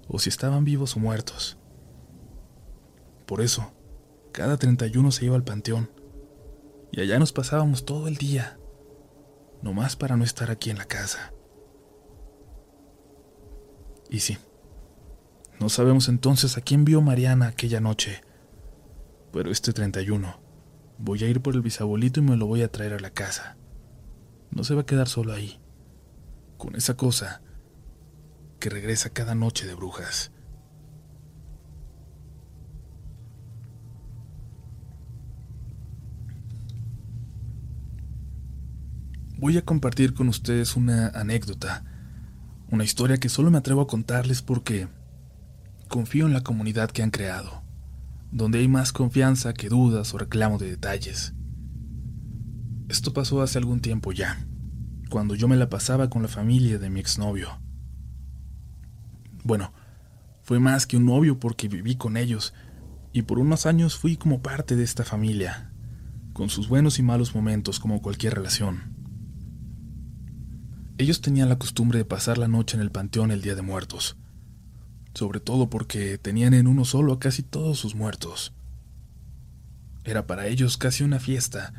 o 0.08 0.20
si 0.20 0.30
estaban 0.30 0.66
vivos 0.66 0.96
o 0.96 1.00
muertos. 1.00 1.58
Por 3.26 3.42
eso, 3.42 3.74
cada 4.32 4.58
31 4.58 5.12
se 5.12 5.26
iba 5.26 5.36
al 5.36 5.44
panteón, 5.44 5.90
y 6.92 7.02
allá 7.02 7.20
nos 7.20 7.34
pasábamos 7.34 7.86
todo 7.86 8.08
el 8.08 8.18
día, 8.18 8.60
nomás 9.62 9.96
para 9.96 10.16
no 10.18 10.24
estar 10.24 10.52
aquí 10.52 10.70
en 10.70 10.78
la 10.78 10.86
casa. 10.86 11.34
Y 14.10 14.20
sí, 14.20 14.38
no 15.60 15.70
sabemos 15.70 16.10
entonces 16.10 16.58
a 16.58 16.62
quién 16.62 16.86
vio 16.86 17.02
Mariana 17.02 17.48
aquella 17.48 17.80
noche, 17.80 18.22
pero 19.32 19.52
este 19.52 19.74
31 19.74 20.40
voy 20.98 21.24
a 21.24 21.28
ir 21.28 21.42
por 21.42 21.56
el 21.56 21.62
bisabuelito 21.62 22.20
y 22.20 22.24
me 22.24 22.38
lo 22.38 22.46
voy 22.46 22.62
a 22.62 22.72
traer 22.72 22.94
a 22.94 23.00
la 23.00 23.10
casa. 23.10 23.58
No 24.52 24.64
se 24.64 24.76
va 24.76 24.82
a 24.82 24.86
quedar 24.86 25.08
solo 25.08 25.34
ahí, 25.34 25.60
con 26.58 26.76
esa 26.76 26.96
cosa 26.96 27.42
que 28.66 28.72
regresa 28.72 29.12
cada 29.12 29.36
noche 29.36 29.68
de 29.68 29.76
brujas. 29.76 30.32
Voy 39.38 39.56
a 39.60 39.62
compartir 39.62 40.16
con 40.16 40.30
ustedes 40.30 40.76
una 40.76 41.10
anécdota, 41.10 41.86
una 42.72 42.84
historia 42.84 43.18
que 43.18 43.30
solo 43.30 43.52
me 43.52 43.60
atrevo 43.60 43.82
a 43.82 43.88
contarles 43.88 44.42
porque 44.42 44.88
confío 45.88 46.26
en 46.26 46.34
la 46.34 46.42
comunidad 46.42 46.90
que 46.90 47.04
han 47.04 47.12
creado, 47.12 47.62
donde 48.32 48.58
hay 48.58 48.68
más 48.68 48.92
confianza 48.92 49.54
que 49.54 49.70
dudas 49.70 50.12
o 50.16 50.18
reclamo 50.18 50.58
de 50.58 50.72
detalles. 50.72 51.36
Esto 52.90 53.14
pasó 53.14 53.44
hace 53.44 53.60
algún 53.60 53.80
tiempo 53.80 54.12
ya, 54.12 54.44
cuando 55.12 55.36
yo 55.36 55.48
me 55.48 55.56
la 55.56 55.70
pasaba 55.70 56.10
con 56.10 56.24
la 56.24 56.30
familia 56.30 56.80
de 56.80 56.90
mi 56.90 57.00
exnovio. 57.00 57.64
Bueno, 59.46 59.74
fue 60.42 60.60
más 60.60 60.88
que 60.88 60.98
un 60.98 61.06
novio 61.06 61.40
porque 61.40 61.68
viví 61.68 61.96
con 61.96 62.18
ellos 62.18 62.56
y 63.14 63.22
por 63.22 63.38
unos 63.38 63.68
años 63.68 63.96
fui 63.96 64.18
como 64.18 64.42
parte 64.42 64.76
de 64.76 64.84
esta 64.84 65.06
familia, 65.06 65.72
con 66.34 66.50
sus 66.50 66.68
buenos 66.68 66.98
y 66.98 67.04
malos 67.04 67.36
momentos 67.36 67.80
como 67.80 68.02
cualquier 68.02 68.34
relación. 68.34 68.96
Ellos 70.98 71.22
tenían 71.22 71.48
la 71.48 71.60
costumbre 71.60 72.00
de 72.00 72.06
pasar 72.06 72.40
la 72.40 72.48
noche 72.48 72.76
en 72.76 72.82
el 72.82 72.90
panteón 72.90 73.30
el 73.30 73.44
Día 73.44 73.54
de 73.54 73.62
Muertos, 73.62 74.18
sobre 75.14 75.40
todo 75.40 75.70
porque 75.70 76.18
tenían 76.18 76.56
en 76.56 76.66
uno 76.66 76.84
solo 76.84 77.14
a 77.14 77.20
casi 77.20 77.44
todos 77.44 77.78
sus 77.78 77.94
muertos. 77.94 78.52
Era 80.04 80.26
para 80.26 80.48
ellos 80.48 80.78
casi 80.78 81.04
una 81.04 81.20
fiesta, 81.20 81.72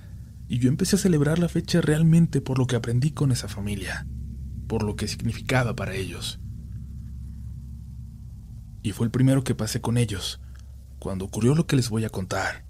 y 0.47 0.61
yo 0.61 0.69
empecé 0.69 0.95
a 0.95 1.01
celebrar 1.01 1.41
la 1.41 1.49
fecha 1.49 1.81
realmente 1.81 2.41
por 2.41 2.61
lo 2.61 2.69
que 2.69 2.77
aprendí 2.77 3.11
con 3.11 3.33
esa 3.33 3.49
familia, 3.49 4.07
por 4.69 4.85
lo 4.85 4.95
que 4.95 5.09
significaba 5.09 5.75
para 5.75 5.97
ellos. 5.97 6.39
Y 8.87 8.93
fue 8.93 9.05
el 9.05 9.11
primero 9.11 9.43
que 9.43 9.57
pasé 9.57 9.81
con 9.81 9.99
ellos, 9.99 10.39
cuando 11.01 11.25
ocurrió 11.25 11.57
lo 11.57 11.67
que 11.67 11.75
les 11.75 11.91
voy 11.91 12.05
a 12.05 12.09
contar. 12.09 12.65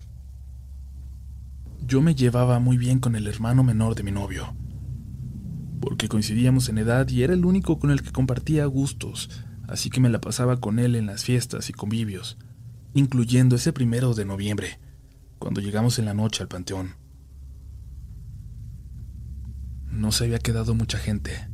Yo 1.83 2.01
me 2.01 2.15
llevaba 2.15 2.59
muy 2.59 2.79
bien 2.79 3.01
con 3.01 3.17
el 3.17 3.27
hermano 3.27 3.63
menor 3.63 3.95
de 3.95 4.03
mi 4.03 4.13
novio, 4.13 4.57
porque 5.79 6.09
coincidíamos 6.09 6.71
en 6.71 6.79
edad 6.79 7.07
y 7.11 7.23
era 7.23 7.35
el 7.35 7.45
único 7.45 7.79
con 7.79 7.91
el 7.91 8.01
que 8.01 8.13
compartía 8.13 8.65
gustos, 8.65 9.29
así 9.69 9.91
que 9.91 10.01
me 10.01 10.09
la 10.09 10.19
pasaba 10.19 10.57
con 10.57 10.79
él 10.79 10.95
en 10.95 11.05
las 11.05 11.23
fiestas 11.23 11.69
y 11.69 11.75
convivios, 11.75 12.39
incluyendo 12.95 13.55
ese 13.55 13.75
primero 13.75 14.15
de 14.15 14.25
noviembre, 14.25 14.81
cuando 15.39 15.61
llegamos 15.61 15.99
en 15.99 16.07
la 16.07 16.15
noche 16.15 16.43
al 16.43 16.49
panteón. 16.49 16.95
No 19.91 20.13
se 20.13 20.25
había 20.25 20.39
quedado 20.39 20.75
mucha 20.75 20.97
gente. 20.97 21.51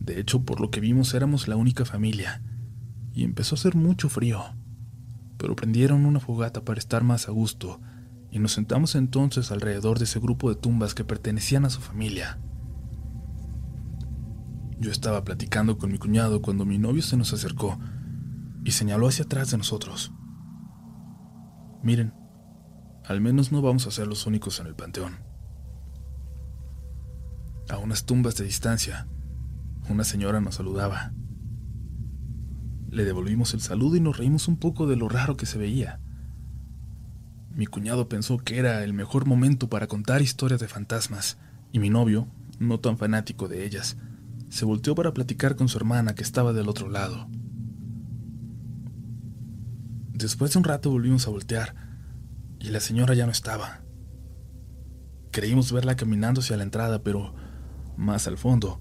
De 0.00 0.18
hecho, 0.18 0.42
por 0.42 0.60
lo 0.60 0.72
que 0.72 0.80
vimos 0.80 1.14
éramos 1.14 1.46
la 1.46 1.54
única 1.54 1.84
familia, 1.84 2.42
y 3.12 3.24
empezó 3.24 3.54
a 3.54 3.58
hacer 3.58 3.74
mucho 3.74 4.08
frío. 4.08 4.42
Pero 5.36 5.56
prendieron 5.56 6.06
una 6.06 6.20
fogata 6.20 6.64
para 6.64 6.78
estar 6.78 7.02
más 7.02 7.28
a 7.28 7.32
gusto, 7.32 7.80
y 8.30 8.38
nos 8.38 8.52
sentamos 8.52 8.94
entonces 8.94 9.50
alrededor 9.50 9.98
de 9.98 10.04
ese 10.04 10.20
grupo 10.20 10.48
de 10.48 10.56
tumbas 10.56 10.94
que 10.94 11.04
pertenecían 11.04 11.64
a 11.64 11.70
su 11.70 11.80
familia. 11.80 12.38
Yo 14.78 14.90
estaba 14.90 15.24
platicando 15.24 15.76
con 15.76 15.92
mi 15.92 15.98
cuñado 15.98 16.40
cuando 16.40 16.64
mi 16.64 16.78
novio 16.78 17.02
se 17.02 17.16
nos 17.16 17.32
acercó 17.32 17.78
y 18.64 18.70
señaló 18.70 19.08
hacia 19.08 19.24
atrás 19.24 19.50
de 19.50 19.58
nosotros. 19.58 20.12
Miren, 21.82 22.14
al 23.04 23.20
menos 23.20 23.52
no 23.52 23.62
vamos 23.62 23.86
a 23.86 23.90
ser 23.90 24.06
los 24.06 24.26
únicos 24.26 24.60
en 24.60 24.66
el 24.66 24.74
panteón. 24.74 25.18
A 27.68 27.78
unas 27.78 28.04
tumbas 28.04 28.36
de 28.36 28.44
distancia, 28.44 29.06
una 29.88 30.04
señora 30.04 30.40
nos 30.40 30.56
saludaba. 30.56 31.12
Le 32.90 33.04
devolvimos 33.04 33.54
el 33.54 33.60
saludo 33.60 33.94
y 33.94 34.00
nos 34.00 34.18
reímos 34.18 34.48
un 34.48 34.56
poco 34.56 34.88
de 34.88 34.96
lo 34.96 35.08
raro 35.08 35.36
que 35.36 35.46
se 35.46 35.58
veía. 35.58 36.00
Mi 37.54 37.66
cuñado 37.66 38.08
pensó 38.08 38.38
que 38.38 38.58
era 38.58 38.82
el 38.82 38.92
mejor 38.92 39.26
momento 39.26 39.68
para 39.68 39.86
contar 39.86 40.22
historias 40.22 40.60
de 40.60 40.66
fantasmas, 40.66 41.38
y 41.70 41.78
mi 41.78 41.88
novio, 41.88 42.26
no 42.58 42.80
tan 42.80 42.98
fanático 42.98 43.46
de 43.46 43.64
ellas, 43.64 43.96
se 44.48 44.64
volteó 44.64 44.96
para 44.96 45.14
platicar 45.14 45.54
con 45.54 45.68
su 45.68 45.78
hermana 45.78 46.16
que 46.16 46.24
estaba 46.24 46.52
del 46.52 46.68
otro 46.68 46.88
lado. 46.88 47.28
Después 50.12 50.52
de 50.52 50.58
un 50.58 50.64
rato 50.64 50.90
volvimos 50.90 51.28
a 51.28 51.30
voltear 51.30 51.74
y 52.58 52.70
la 52.70 52.80
señora 52.80 53.14
ya 53.14 53.24
no 53.24 53.32
estaba. 53.32 53.82
Creímos 55.30 55.72
verla 55.72 55.94
caminando 55.94 56.40
hacia 56.40 56.56
la 56.56 56.64
entrada, 56.64 57.04
pero 57.04 57.34
más 57.96 58.26
al 58.26 58.36
fondo 58.36 58.80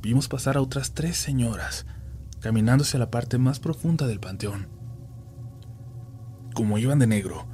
vimos 0.00 0.26
pasar 0.26 0.56
a 0.56 0.62
otras 0.62 0.94
tres 0.94 1.18
señoras 1.18 1.86
caminando 2.46 2.84
hacia 2.84 3.00
la 3.00 3.10
parte 3.10 3.38
más 3.38 3.58
profunda 3.58 4.06
del 4.06 4.20
panteón. 4.20 4.68
Como 6.54 6.78
iban 6.78 7.00
de 7.00 7.08
negro, 7.08 7.44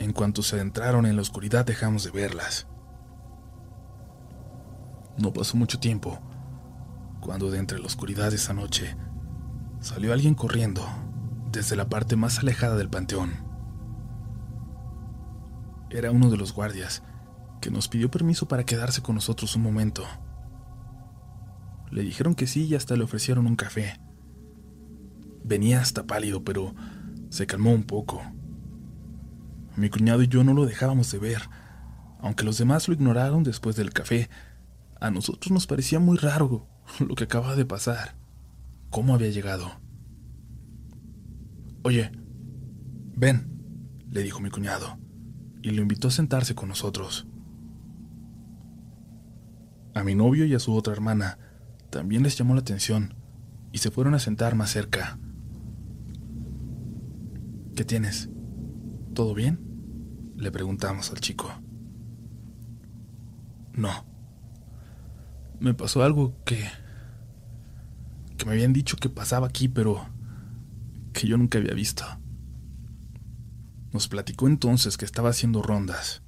en 0.00 0.12
cuanto 0.12 0.42
se 0.42 0.56
adentraron 0.56 1.06
en 1.06 1.14
la 1.14 1.22
oscuridad 1.22 1.64
dejamos 1.64 2.02
de 2.02 2.10
verlas. 2.10 2.66
No 5.18 5.32
pasó 5.32 5.56
mucho 5.56 5.78
tiempo 5.78 6.18
cuando 7.20 7.48
de 7.52 7.60
entre 7.60 7.78
la 7.78 7.86
oscuridad 7.86 8.30
de 8.30 8.36
esa 8.36 8.52
noche 8.52 8.96
salió 9.78 10.12
alguien 10.12 10.34
corriendo 10.34 10.84
desde 11.52 11.76
la 11.76 11.88
parte 11.88 12.16
más 12.16 12.40
alejada 12.40 12.74
del 12.74 12.90
panteón. 12.90 13.30
Era 15.90 16.10
uno 16.10 16.28
de 16.28 16.38
los 16.38 16.52
guardias 16.52 17.04
que 17.60 17.70
nos 17.70 17.86
pidió 17.86 18.10
permiso 18.10 18.48
para 18.48 18.64
quedarse 18.64 19.00
con 19.00 19.14
nosotros 19.14 19.54
un 19.54 19.62
momento. 19.62 20.02
Le 21.92 22.02
dijeron 22.02 22.34
que 22.34 22.48
sí 22.48 22.64
y 22.64 22.74
hasta 22.74 22.96
le 22.96 23.04
ofrecieron 23.04 23.46
un 23.46 23.54
café. 23.54 24.09
Venía 25.44 25.80
hasta 25.80 26.06
pálido, 26.06 26.44
pero 26.44 26.74
se 27.30 27.46
calmó 27.46 27.72
un 27.72 27.84
poco. 27.84 28.22
Mi 29.76 29.88
cuñado 29.88 30.22
y 30.22 30.28
yo 30.28 30.44
no 30.44 30.52
lo 30.54 30.66
dejábamos 30.66 31.10
de 31.10 31.18
ver, 31.18 31.42
aunque 32.20 32.44
los 32.44 32.58
demás 32.58 32.88
lo 32.88 32.94
ignoraron 32.94 33.42
después 33.42 33.76
del 33.76 33.92
café. 33.92 34.28
A 35.00 35.10
nosotros 35.10 35.52
nos 35.52 35.66
parecía 35.66 35.98
muy 35.98 36.18
raro 36.18 36.68
lo 36.98 37.14
que 37.14 37.24
acaba 37.24 37.56
de 37.56 37.64
pasar. 37.64 38.16
¿Cómo 38.90 39.14
había 39.14 39.30
llegado? 39.30 39.80
Oye, 41.82 42.10
ven, 43.16 44.04
le 44.10 44.22
dijo 44.22 44.40
mi 44.40 44.50
cuñado, 44.50 44.98
y 45.62 45.70
lo 45.70 45.82
invitó 45.82 46.08
a 46.08 46.10
sentarse 46.10 46.54
con 46.54 46.68
nosotros. 46.68 47.26
A 49.94 50.04
mi 50.04 50.14
novio 50.14 50.44
y 50.44 50.54
a 50.54 50.58
su 50.58 50.74
otra 50.74 50.92
hermana 50.92 51.38
también 51.90 52.22
les 52.22 52.36
llamó 52.36 52.54
la 52.54 52.60
atención 52.60 53.14
y 53.72 53.78
se 53.78 53.90
fueron 53.90 54.14
a 54.14 54.18
sentar 54.18 54.54
más 54.54 54.70
cerca. 54.70 55.18
¿Qué 57.80 57.86
tienes? 57.86 58.28
¿Todo 59.14 59.32
bien? 59.32 59.58
Le 60.36 60.52
preguntamos 60.52 61.10
al 61.12 61.20
chico. 61.20 61.50
No. 63.72 64.04
Me 65.60 65.72
pasó 65.72 66.02
algo 66.02 66.36
que 66.44 66.62
que 68.36 68.44
me 68.44 68.52
habían 68.52 68.74
dicho 68.74 68.98
que 68.98 69.08
pasaba 69.08 69.46
aquí, 69.46 69.68
pero 69.68 70.06
que 71.14 71.26
yo 71.26 71.38
nunca 71.38 71.56
había 71.56 71.72
visto. 71.72 72.04
Nos 73.94 74.08
platicó 74.08 74.46
entonces 74.46 74.98
que 74.98 75.06
estaba 75.06 75.30
haciendo 75.30 75.62
rondas. 75.62 76.20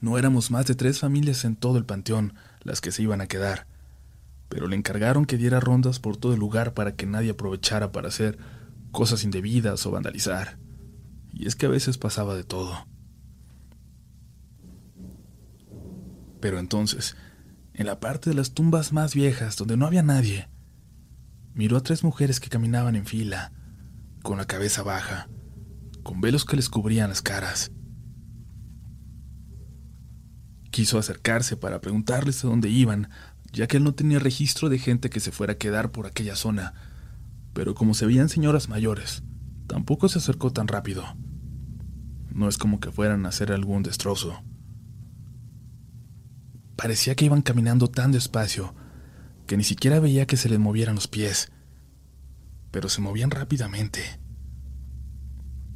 No 0.00 0.16
éramos 0.16 0.52
más 0.52 0.66
de 0.66 0.76
tres 0.76 1.00
familias 1.00 1.44
en 1.44 1.56
todo 1.56 1.76
el 1.76 1.86
panteón 1.86 2.34
las 2.62 2.80
que 2.80 2.92
se 2.92 3.02
iban 3.02 3.20
a 3.20 3.26
quedar, 3.26 3.66
pero 4.48 4.68
le 4.68 4.76
encargaron 4.76 5.24
que 5.24 5.38
diera 5.38 5.58
rondas 5.58 5.98
por 5.98 6.16
todo 6.16 6.34
el 6.34 6.38
lugar 6.38 6.72
para 6.72 6.94
que 6.94 7.06
nadie 7.06 7.32
aprovechara 7.32 7.90
para 7.90 8.06
hacer 8.06 8.38
cosas 8.92 9.24
indebidas 9.24 9.84
o 9.86 9.90
vandalizar. 9.90 10.58
Y 11.32 11.46
es 11.46 11.56
que 11.56 11.66
a 11.66 11.70
veces 11.70 11.98
pasaba 11.98 12.36
de 12.36 12.44
todo. 12.44 12.86
Pero 16.40 16.58
entonces, 16.58 17.16
en 17.74 17.86
la 17.86 17.98
parte 17.98 18.30
de 18.30 18.36
las 18.36 18.52
tumbas 18.52 18.92
más 18.92 19.14
viejas 19.14 19.56
donde 19.56 19.76
no 19.76 19.86
había 19.86 20.02
nadie, 20.02 20.48
miró 21.54 21.76
a 21.76 21.82
tres 21.82 22.04
mujeres 22.04 22.38
que 22.38 22.50
caminaban 22.50 22.96
en 22.96 23.06
fila, 23.06 23.52
con 24.22 24.38
la 24.38 24.46
cabeza 24.46 24.82
baja, 24.82 25.28
con 26.02 26.20
velos 26.20 26.44
que 26.44 26.56
les 26.56 26.68
cubrían 26.68 27.08
las 27.08 27.22
caras. 27.22 27.72
Quiso 30.70 30.98
acercarse 30.98 31.56
para 31.56 31.80
preguntarles 31.80 32.44
a 32.44 32.48
dónde 32.48 32.68
iban, 32.68 33.08
ya 33.52 33.66
que 33.66 33.76
él 33.76 33.84
no 33.84 33.94
tenía 33.94 34.18
registro 34.18 34.68
de 34.68 34.78
gente 34.78 35.10
que 35.10 35.20
se 35.20 35.32
fuera 35.32 35.54
a 35.54 35.58
quedar 35.58 35.92
por 35.92 36.06
aquella 36.06 36.34
zona, 36.34 36.74
pero 37.52 37.74
como 37.74 37.94
se 37.94 38.06
veían 38.06 38.28
señoras 38.28 38.68
mayores, 38.68 39.22
tampoco 39.66 40.08
se 40.08 40.18
acercó 40.18 40.52
tan 40.52 40.68
rápido. 40.68 41.04
No 42.30 42.48
es 42.48 42.58
como 42.58 42.80
que 42.80 42.90
fueran 42.90 43.26
a 43.26 43.28
hacer 43.28 43.52
algún 43.52 43.82
destrozo. 43.82 44.42
Parecía 46.76 47.14
que 47.14 47.26
iban 47.26 47.42
caminando 47.42 47.88
tan 47.88 48.12
despacio 48.12 48.74
que 49.46 49.56
ni 49.56 49.64
siquiera 49.64 50.00
veía 50.00 50.26
que 50.26 50.36
se 50.36 50.48
les 50.48 50.58
movieran 50.58 50.94
los 50.94 51.08
pies, 51.08 51.52
pero 52.70 52.88
se 52.88 53.00
movían 53.00 53.30
rápidamente. 53.30 54.00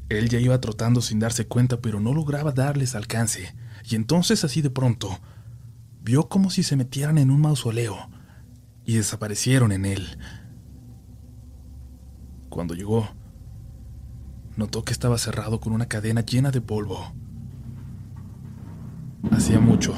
Él 0.09 0.29
ya 0.29 0.39
iba 0.39 0.61
trotando 0.61 1.03
sin 1.03 1.19
darse 1.19 1.47
cuenta, 1.47 1.81
pero 1.81 2.01
no 2.01 2.15
lograba 2.15 2.53
darles 2.53 2.95
alcance, 2.95 3.55
y 3.85 3.97
entonces 3.97 4.45
así 4.45 4.63
de 4.63 4.71
pronto 4.71 5.19
vio 6.01 6.29
como 6.29 6.51
si 6.51 6.63
se 6.63 6.77
metieran 6.77 7.19
en 7.19 7.31
un 7.31 7.41
mausoleo 7.41 8.09
y 8.85 8.95
desaparecieron 8.95 9.73
en 9.73 9.85
él. 9.85 10.19
Cuando 12.57 12.73
llegó, 12.73 13.07
notó 14.57 14.83
que 14.83 14.95
estaba 14.95 15.19
cerrado 15.19 15.61
con 15.61 15.75
una 15.75 15.89
cadena 15.89 16.23
llena 16.23 16.51
de 16.51 16.63
polvo. 16.63 17.13
Hacía 19.31 19.61
mucho, 19.61 19.93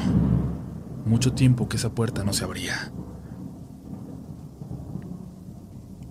mucho 1.07 1.35
tiempo 1.35 1.69
que 1.69 1.77
esa 1.77 1.95
puerta 1.95 2.25
no 2.25 2.33
se 2.33 2.43
abría. 2.43 2.93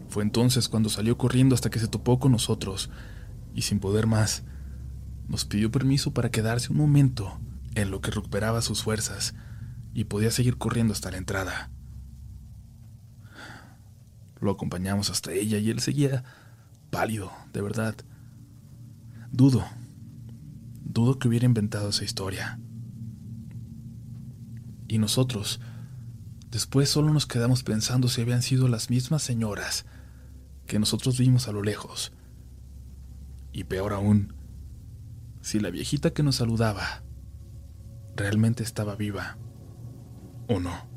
Fue 0.07 0.23
entonces 0.23 0.69
cuando 0.69 0.87
salió 0.87 1.17
corriendo 1.17 1.53
hasta 1.53 1.69
que 1.69 1.79
se 1.79 1.89
topó 1.89 2.17
con 2.17 2.31
nosotros 2.31 2.91
y 3.53 3.63
sin 3.63 3.81
poder 3.81 4.07
más, 4.07 4.45
nos 5.27 5.43
pidió 5.43 5.69
permiso 5.69 6.13
para 6.13 6.31
quedarse 6.31 6.71
un 6.71 6.77
momento 6.77 7.41
en 7.75 7.91
lo 7.91 7.99
que 7.99 8.11
recuperaba 8.11 8.61
sus 8.61 8.83
fuerzas 8.83 9.35
y 9.93 10.05
podía 10.05 10.31
seguir 10.31 10.57
corriendo 10.57 10.93
hasta 10.93 11.11
la 11.11 11.17
entrada. 11.17 11.71
Lo 14.39 14.51
acompañamos 14.51 15.09
hasta 15.09 15.31
ella 15.31 15.57
y 15.57 15.69
él 15.69 15.79
seguía 15.79 16.23
pálido, 16.89 17.31
de 17.53 17.61
verdad. 17.61 17.95
Dudo, 19.31 19.65
dudo 20.83 21.19
que 21.19 21.27
hubiera 21.27 21.45
inventado 21.45 21.89
esa 21.89 22.03
historia. 22.03 22.59
Y 24.87 24.99
nosotros, 24.99 25.59
después 26.49 26.89
solo 26.89 27.11
nos 27.13 27.25
quedamos 27.25 27.63
pensando 27.63 28.07
si 28.07 28.21
habían 28.21 28.41
sido 28.41 28.67
las 28.67 28.89
mismas 28.89 29.21
señoras 29.21 29.85
que 30.65 30.79
nosotros 30.79 31.17
vimos 31.17 31.47
a 31.47 31.51
lo 31.51 31.61
lejos. 31.61 32.13
Y 33.51 33.65
peor 33.65 33.93
aún, 33.93 34.33
si 35.41 35.59
la 35.59 35.71
viejita 35.71 36.11
que 36.11 36.23
nos 36.23 36.35
saludaba 36.35 37.03
realmente 38.15 38.63
estaba 38.63 38.95
viva 38.95 39.37
o 40.47 40.59
no. 40.59 40.96